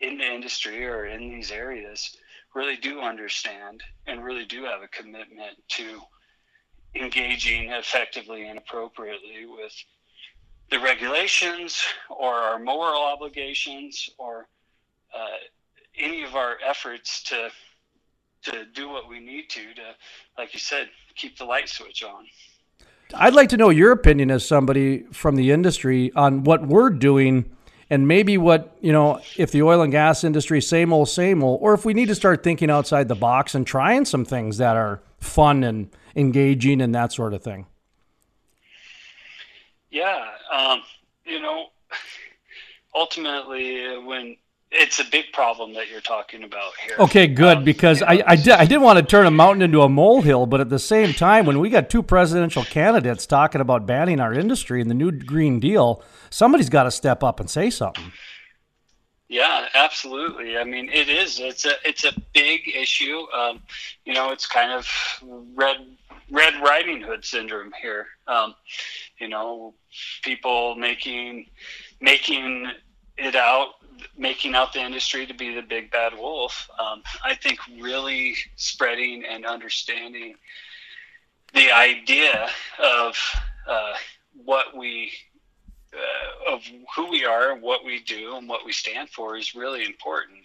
in 0.00 0.18
the 0.18 0.24
industry 0.24 0.86
or 0.86 1.04
in 1.06 1.28
these 1.28 1.50
areas 1.50 2.16
really 2.54 2.76
do 2.76 3.00
understand 3.00 3.82
and 4.06 4.24
really 4.24 4.46
do 4.46 4.64
have 4.64 4.82
a 4.82 4.88
commitment 4.88 5.56
to 5.68 6.00
engaging 6.94 7.70
effectively 7.70 8.48
and 8.48 8.58
appropriately 8.58 9.46
with 9.46 9.72
the 10.70 10.78
regulations 10.80 11.84
or 12.08 12.34
our 12.34 12.58
moral 12.58 13.02
obligations 13.02 14.10
or 14.18 14.48
uh, 15.14 15.36
any 15.96 16.22
of 16.22 16.34
our 16.34 16.56
efforts 16.66 17.22
to 17.22 17.50
to 18.42 18.64
do 18.74 18.88
what 18.88 19.08
we 19.08 19.20
need 19.20 19.50
to 19.50 19.74
to 19.74 19.94
like 20.38 20.54
you 20.54 20.58
said 20.58 20.88
keep 21.14 21.36
the 21.36 21.44
light 21.44 21.68
switch 21.68 22.02
on 22.02 22.24
I'd 23.14 23.34
like 23.34 23.48
to 23.50 23.56
know 23.56 23.70
your 23.70 23.92
opinion 23.92 24.30
as 24.30 24.46
somebody 24.46 25.04
from 25.12 25.36
the 25.36 25.50
industry 25.50 26.12
on 26.14 26.44
what 26.44 26.66
we're 26.66 26.90
doing 26.90 27.50
and 27.88 28.06
maybe 28.06 28.38
what, 28.38 28.76
you 28.80 28.92
know, 28.92 29.20
if 29.36 29.50
the 29.50 29.62
oil 29.62 29.82
and 29.82 29.90
gas 29.90 30.22
industry, 30.22 30.60
same 30.60 30.92
old, 30.92 31.08
same 31.08 31.42
old, 31.42 31.60
or 31.60 31.74
if 31.74 31.84
we 31.84 31.92
need 31.92 32.06
to 32.06 32.14
start 32.14 32.44
thinking 32.44 32.70
outside 32.70 33.08
the 33.08 33.16
box 33.16 33.54
and 33.54 33.66
trying 33.66 34.04
some 34.04 34.24
things 34.24 34.58
that 34.58 34.76
are 34.76 35.02
fun 35.18 35.64
and 35.64 35.90
engaging 36.14 36.80
and 36.80 36.94
that 36.94 37.12
sort 37.12 37.34
of 37.34 37.42
thing. 37.42 37.66
Yeah. 39.90 40.24
Um, 40.52 40.82
you 41.24 41.40
know, 41.40 41.66
ultimately, 42.94 43.98
when 43.98 44.36
it's 44.70 45.00
a 45.00 45.04
big 45.04 45.32
problem 45.32 45.74
that 45.74 45.88
you're 45.90 46.00
talking 46.00 46.44
about 46.44 46.72
here. 46.84 46.96
Okay, 46.98 47.26
good 47.26 47.58
um, 47.58 47.64
because 47.64 48.02
I 48.02 48.22
I, 48.26 48.36
did, 48.36 48.50
I 48.50 48.64
didn't 48.64 48.82
want 48.82 48.98
to 48.98 49.04
turn 49.04 49.26
a 49.26 49.30
mountain 49.30 49.62
into 49.62 49.82
a 49.82 49.88
molehill, 49.88 50.46
but 50.46 50.60
at 50.60 50.68
the 50.68 50.78
same 50.78 51.12
time, 51.12 51.46
when 51.46 51.58
we 51.58 51.70
got 51.70 51.90
two 51.90 52.02
presidential 52.02 52.64
candidates 52.64 53.26
talking 53.26 53.60
about 53.60 53.86
banning 53.86 54.20
our 54.20 54.32
industry 54.32 54.80
and 54.80 54.88
the 54.88 54.94
new 54.94 55.10
Green 55.10 55.58
Deal, 55.58 56.02
somebody's 56.30 56.68
got 56.68 56.84
to 56.84 56.90
step 56.90 57.22
up 57.22 57.40
and 57.40 57.50
say 57.50 57.70
something. 57.70 58.12
Yeah, 59.28 59.68
absolutely. 59.74 60.56
I 60.56 60.64
mean, 60.64 60.88
it 60.92 61.08
is. 61.08 61.38
It's 61.38 61.64
a 61.64 61.72
it's 61.84 62.04
a 62.04 62.12
big 62.32 62.68
issue. 62.68 63.26
Um, 63.32 63.62
you 64.04 64.12
know, 64.12 64.30
it's 64.30 64.46
kind 64.46 64.72
of 64.72 64.88
red 65.54 65.76
Red 66.30 66.54
Riding 66.62 67.00
Hood 67.00 67.24
syndrome 67.24 67.72
here. 67.80 68.06
Um, 68.26 68.54
you 69.18 69.28
know, 69.28 69.74
people 70.22 70.74
making 70.76 71.46
making 72.00 72.70
it 73.18 73.36
out 73.36 73.74
making 74.16 74.54
out 74.54 74.72
the 74.72 74.80
industry 74.80 75.26
to 75.26 75.34
be 75.34 75.54
the 75.54 75.62
big 75.62 75.90
bad 75.90 76.14
wolf. 76.14 76.68
Um, 76.78 77.02
I 77.24 77.34
think 77.34 77.58
really 77.80 78.36
spreading 78.56 79.24
and 79.24 79.46
understanding 79.46 80.34
the 81.52 81.70
idea 81.72 82.48
of 82.82 83.16
uh, 83.66 83.94
what 84.44 84.76
we 84.76 85.12
uh, 85.92 86.54
of 86.54 86.62
who 86.94 87.10
we 87.10 87.24
are, 87.24 87.56
what 87.56 87.84
we 87.84 88.00
do, 88.00 88.36
and 88.36 88.48
what 88.48 88.64
we 88.64 88.72
stand 88.72 89.08
for 89.10 89.36
is 89.36 89.54
really 89.56 89.84
important. 89.84 90.38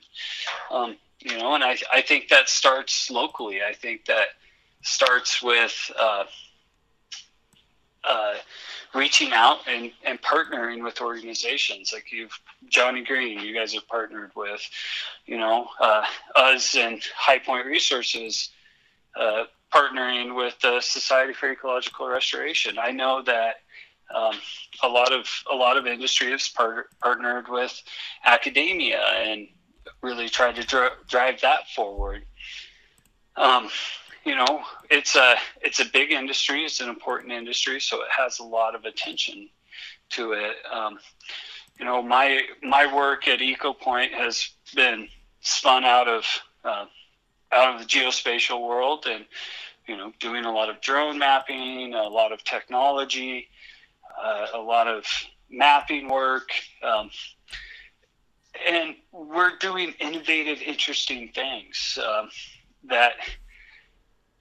Um, 0.71 0.97
you 1.19 1.37
know, 1.37 1.53
and 1.53 1.63
I, 1.63 1.77
I 1.93 2.01
think 2.01 2.29
that 2.29 2.49
starts 2.49 3.11
locally. 3.11 3.59
I 3.61 3.73
think 3.73 4.05
that 4.05 4.29
starts 4.81 5.41
with 5.41 5.91
uh, 5.99 6.23
uh 8.03 8.35
reaching 8.95 9.33
out 9.33 9.59
and, 9.67 9.91
and 10.05 10.21
partnering 10.21 10.83
with 10.83 11.01
organizations 11.01 11.91
like 11.93 12.11
you've 12.11 12.39
Johnny 12.69 13.03
Green, 13.03 13.39
you 13.39 13.53
guys 13.53 13.73
have 13.73 13.87
partnered 13.87 14.31
with, 14.35 14.61
you 15.25 15.37
know, 15.37 15.67
uh, 15.79 16.05
us 16.35 16.75
and 16.75 17.01
High 17.15 17.39
Point 17.39 17.65
Resources, 17.65 18.49
uh, 19.19 19.43
partnering 19.73 20.35
with 20.35 20.57
the 20.61 20.79
Society 20.81 21.33
for 21.33 21.51
Ecological 21.51 22.07
Restoration. 22.07 22.77
I 22.79 22.91
know 22.91 23.21
that 23.23 23.55
um, 24.13 24.35
a 24.83 24.87
lot 24.87 25.11
of 25.11 25.27
a 25.51 25.55
lot 25.55 25.77
of 25.77 25.87
industry 25.87 26.31
has 26.31 26.47
part- 26.47 26.89
partnered 26.99 27.47
with 27.49 27.81
academia 28.23 29.01
and 29.01 29.47
really 30.01 30.29
tried 30.29 30.55
to 30.55 30.63
dr- 30.63 31.07
drive 31.07 31.41
that 31.41 31.67
forward. 31.75 32.23
Um, 33.35 33.69
you 34.25 34.35
know, 34.35 34.63
it's 34.89 35.15
a 35.15 35.35
it's 35.61 35.79
a 35.79 35.85
big 35.85 36.11
industry. 36.11 36.65
It's 36.65 36.81
an 36.81 36.89
important 36.89 37.31
industry, 37.31 37.79
so 37.79 38.01
it 38.01 38.07
has 38.15 38.39
a 38.39 38.43
lot 38.43 38.75
of 38.75 38.85
attention 38.85 39.49
to 40.11 40.33
it. 40.33 40.55
Um, 40.71 40.99
you 41.79 41.85
know, 41.85 42.01
my 42.01 42.41
my 42.63 42.93
work 42.93 43.27
at 43.27 43.39
EcoPoint 43.39 44.11
has 44.11 44.49
been 44.75 45.07
spun 45.41 45.85
out 45.85 46.07
of 46.07 46.25
uh, 46.63 46.85
out 47.51 47.75
of 47.75 47.79
the 47.79 47.85
geospatial 47.85 48.67
world 48.67 49.05
and 49.07 49.25
you 49.87 49.95
know 49.95 50.11
doing 50.19 50.45
a 50.45 50.51
lot 50.51 50.69
of 50.69 50.81
drone 50.81 51.17
mapping, 51.17 51.93
a 51.93 52.03
lot 52.03 52.31
of 52.31 52.43
technology, 52.43 53.47
uh, 54.21 54.47
a 54.53 54.59
lot 54.59 54.87
of 54.87 55.05
mapping 55.49 56.09
work. 56.09 56.49
Um, 56.83 57.09
and 58.67 58.95
we're 59.11 59.57
doing 59.57 59.93
innovative, 59.99 60.61
interesting 60.61 61.29
things 61.33 61.99
um, 62.03 62.29
that, 62.85 63.13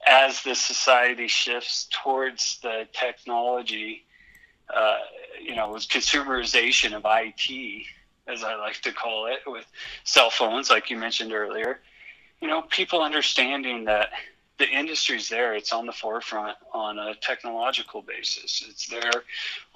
as 0.05 0.43
the 0.43 0.55
society 0.55 1.27
shifts 1.27 1.87
towards 1.91 2.59
the 2.61 2.87
technology, 2.93 4.05
uh, 4.73 4.97
you 5.41 5.55
know, 5.55 5.71
with 5.71 5.87
consumerization 5.87 6.93
of 6.93 7.03
IT, 7.05 7.85
as 8.27 8.43
I 8.43 8.55
like 8.55 8.81
to 8.81 8.91
call 8.91 9.27
it, 9.27 9.39
with 9.45 9.65
cell 10.03 10.29
phones, 10.29 10.69
like 10.69 10.89
you 10.89 10.97
mentioned 10.97 11.33
earlier, 11.33 11.81
you 12.41 12.47
know, 12.47 12.63
people 12.63 13.01
understanding 13.01 13.85
that 13.85 14.09
the 14.57 14.67
industry's 14.69 15.27
there. 15.29 15.53
It's 15.53 15.73
on 15.73 15.85
the 15.85 15.91
forefront 15.91 16.57
on 16.73 16.97
a 16.97 17.13
technological 17.15 18.01
basis. 18.01 18.63
It's 18.67 18.87
there 18.87 19.23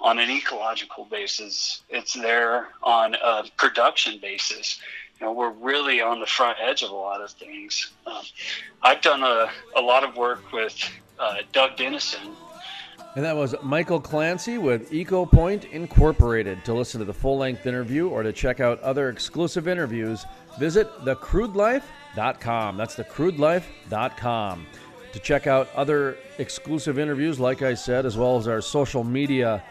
on 0.00 0.18
an 0.18 0.30
ecological 0.30 1.04
basis. 1.04 1.82
It's 1.90 2.14
there 2.14 2.68
on 2.82 3.14
a 3.14 3.44
production 3.56 4.18
basis. 4.20 4.80
You 5.20 5.26
know, 5.26 5.32
we're 5.32 5.50
really 5.50 6.00
on 6.00 6.18
the 6.18 6.26
front 6.26 6.56
edge 6.62 6.82
of 6.82 6.90
a 6.90 6.94
lot 6.94 7.20
of 7.20 7.30
things. 7.30 7.92
Um, 8.06 8.22
I've 8.82 9.02
done 9.02 9.22
a, 9.22 9.50
a 9.76 9.80
lot 9.80 10.02
of 10.02 10.16
work 10.16 10.50
with 10.50 10.74
uh, 11.18 11.38
Doug 11.52 11.76
Dennison. 11.76 12.32
And 13.16 13.24
that 13.24 13.36
was 13.36 13.54
Michael 13.62 14.00
Clancy 14.00 14.56
with 14.56 14.90
EcoPoint 14.92 15.70
Incorporated. 15.72 16.64
To 16.64 16.72
listen 16.72 17.00
to 17.00 17.04
the 17.04 17.12
full 17.12 17.36
length 17.36 17.66
interview 17.66 18.08
or 18.08 18.22
to 18.22 18.32
check 18.32 18.60
out 18.60 18.80
other 18.80 19.10
exclusive 19.10 19.68
interviews, 19.68 20.24
visit 20.58 20.88
thecrudelife.com. 21.04 22.76
That's 22.76 22.94
thecrudelife.com. 22.94 24.66
To 25.12 25.18
check 25.18 25.46
out 25.48 25.68
other 25.74 26.16
exclusive 26.38 26.98
interviews, 26.98 27.40
like 27.40 27.62
I 27.62 27.74
said, 27.74 28.06
as 28.06 28.16
well 28.16 28.38
as 28.38 28.46
our 28.46 28.60
social 28.60 29.02
media 29.02 29.62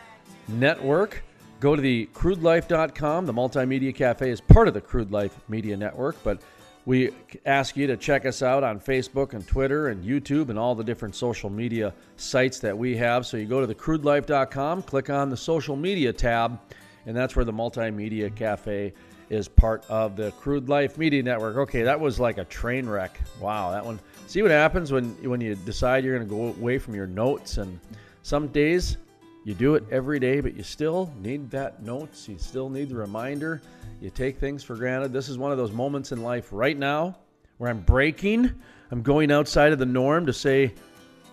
network, 0.49 1.23
go 1.59 1.75
to 1.75 1.81
the 1.81 2.09
crudelife.com. 2.13 3.25
The 3.25 3.33
Multimedia 3.33 3.93
Cafe 3.93 4.29
is 4.29 4.41
part 4.41 4.67
of 4.67 4.73
the 4.73 4.81
Crude 4.81 5.11
Life 5.11 5.37
Media 5.47 5.75
Network, 5.75 6.15
but 6.23 6.41
we 6.85 7.11
ask 7.45 7.75
you 7.75 7.85
to 7.87 7.97
check 7.97 8.25
us 8.25 8.41
out 8.41 8.63
on 8.63 8.79
Facebook 8.79 9.33
and 9.33 9.45
Twitter 9.45 9.89
and 9.89 10.03
YouTube 10.03 10.49
and 10.49 10.57
all 10.57 10.73
the 10.73 10.83
different 10.83 11.15
social 11.15 11.49
media 11.49 11.93
sites 12.15 12.59
that 12.59 12.77
we 12.77 12.95
have. 12.97 13.25
So 13.25 13.37
you 13.37 13.45
go 13.45 13.65
to 13.65 13.73
thecrudelife.com, 13.73 14.83
click 14.83 15.09
on 15.09 15.29
the 15.29 15.37
social 15.37 15.75
media 15.75 16.13
tab, 16.13 16.59
and 17.05 17.15
that's 17.15 17.35
where 17.35 17.45
the 17.45 17.53
Multimedia 17.53 18.33
Cafe 18.33 18.93
is 19.29 19.47
part 19.47 19.85
of 19.89 20.15
the 20.15 20.31
Crude 20.31 20.69
Life 20.69 20.97
Media 20.97 21.21
Network. 21.21 21.57
Okay, 21.57 21.83
that 21.83 21.99
was 21.99 22.19
like 22.19 22.37
a 22.37 22.45
train 22.45 22.87
wreck. 22.89 23.19
Wow, 23.39 23.71
that 23.71 23.85
one. 23.85 23.99
See 24.25 24.41
what 24.41 24.51
happens 24.51 24.91
when 24.91 25.11
when 25.29 25.41
you 25.41 25.55
decide 25.55 26.03
you're 26.03 26.17
going 26.17 26.27
to 26.27 26.35
go 26.35 26.59
away 26.59 26.79
from 26.79 26.95
your 26.95 27.07
notes 27.07 27.57
and 27.57 27.79
some 28.23 28.47
days 28.47 28.97
you 29.43 29.53
do 29.53 29.75
it 29.75 29.83
every 29.91 30.19
day, 30.19 30.41
but 30.41 30.55
you 30.55 30.63
still 30.63 31.11
need 31.21 31.49
that 31.51 31.81
notes. 31.81 32.27
You 32.27 32.37
still 32.37 32.69
need 32.69 32.89
the 32.89 32.95
reminder. 32.95 33.61
You 34.01 34.09
take 34.09 34.37
things 34.37 34.63
for 34.63 34.75
granted. 34.75 35.13
This 35.13 35.29
is 35.29 35.37
one 35.37 35.51
of 35.51 35.57
those 35.57 35.71
moments 35.71 36.11
in 36.11 36.23
life 36.23 36.49
right 36.51 36.77
now 36.77 37.17
where 37.57 37.69
I'm 37.69 37.81
breaking. 37.81 38.53
I'm 38.91 39.01
going 39.01 39.31
outside 39.31 39.71
of 39.71 39.79
the 39.79 39.85
norm 39.85 40.25
to 40.25 40.33
say 40.33 40.73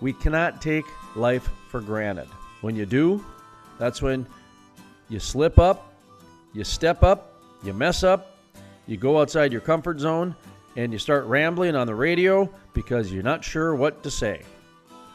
we 0.01 0.13
cannot 0.13 0.61
take 0.63 0.85
life 1.15 1.49
for 1.71 1.81
granted. 1.81 2.29
When 2.61 2.77
you 2.77 2.87
do, 2.87 3.25
that's 3.79 4.03
when 4.03 4.27
you 5.09 5.19
slip 5.19 5.59
up, 5.59 5.93
you 6.53 6.65
step 6.65 7.03
up, 7.03 7.41
you 7.63 7.73
mess 7.73 8.03
up, 8.03 8.37
you 8.87 8.97
go 8.97 9.21
outside 9.21 9.53
your 9.53 9.61
comfort 9.61 10.01
zone, 10.01 10.35
and 10.77 10.93
you 10.93 10.99
start 10.99 11.25
rambling 11.27 11.75
on 11.75 11.87
the 11.87 11.95
radio 11.95 12.53
because 12.73 13.13
you're 13.13 13.23
not 13.23 13.43
sure 13.43 13.75
what 13.75 14.03
to 14.03 14.11
say. 14.11 14.43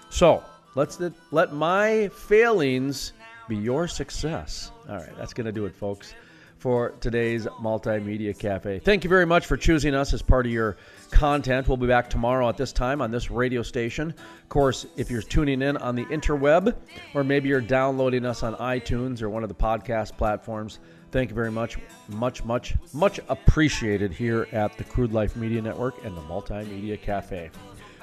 So, 0.09 0.43
let's 0.75 0.99
let 1.31 1.53
my 1.53 2.09
failings 2.09 3.13
be 3.47 3.55
your 3.55 3.87
success. 3.87 4.71
All 4.89 4.95
right, 4.95 5.17
that's 5.17 5.33
going 5.33 5.45
to 5.45 5.51
do 5.51 5.65
it, 5.65 5.75
folks, 5.75 6.13
for 6.57 6.91
today's 6.99 7.45
Multimedia 7.45 8.37
Cafe. 8.37 8.79
Thank 8.79 9.03
you 9.03 9.09
very 9.09 9.25
much 9.25 9.45
for 9.45 9.57
choosing 9.57 9.95
us 9.95 10.13
as 10.13 10.21
part 10.21 10.45
of 10.45 10.51
your 10.51 10.77
content. 11.09 11.67
We'll 11.67 11.77
be 11.77 11.87
back 11.87 12.09
tomorrow 12.09 12.47
at 12.49 12.57
this 12.57 12.71
time 12.71 13.01
on 13.01 13.11
this 13.11 13.31
radio 13.31 13.61
station. 13.61 14.09
Of 14.09 14.49
course, 14.49 14.85
if 14.95 15.11
you're 15.11 15.21
tuning 15.21 15.61
in 15.61 15.77
on 15.77 15.95
the 15.95 16.05
interweb, 16.05 16.75
or 17.13 17.23
maybe 17.23 17.49
you're 17.49 17.61
downloading 17.61 18.25
us 18.25 18.43
on 18.43 18.55
iTunes 18.55 19.21
or 19.21 19.29
one 19.29 19.43
of 19.43 19.49
the 19.49 19.55
podcast 19.55 20.17
platforms, 20.17 20.79
thank 21.11 21.29
you 21.29 21.35
very 21.35 21.51
much. 21.51 21.77
Much, 22.07 22.43
much, 22.45 22.75
much 22.93 23.19
appreciated 23.27 24.13
here 24.13 24.47
at 24.51 24.77
the 24.77 24.83
Crude 24.83 25.11
Life 25.11 25.35
Media 25.35 25.61
Network 25.61 26.05
and 26.05 26.15
the 26.15 26.21
Multimedia 26.21 27.01
Cafe. 27.01 27.49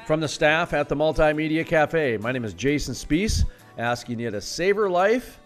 From 0.09 0.21
the 0.21 0.27
staff 0.27 0.73
at 0.73 0.89
the 0.89 0.97
Multimedia 0.97 1.67
Cafe, 1.67 2.17
my 2.17 2.33
name 2.33 2.43
is 2.43 2.55
Jason 2.55 2.95
Spiess, 2.95 3.45
asking 3.77 4.19
you 4.19 4.31
to 4.31 4.41
savor 4.41 4.89
life 4.89 5.39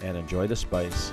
and 0.00 0.16
enjoy 0.16 0.46
the 0.46 0.56
spice. 0.56 1.12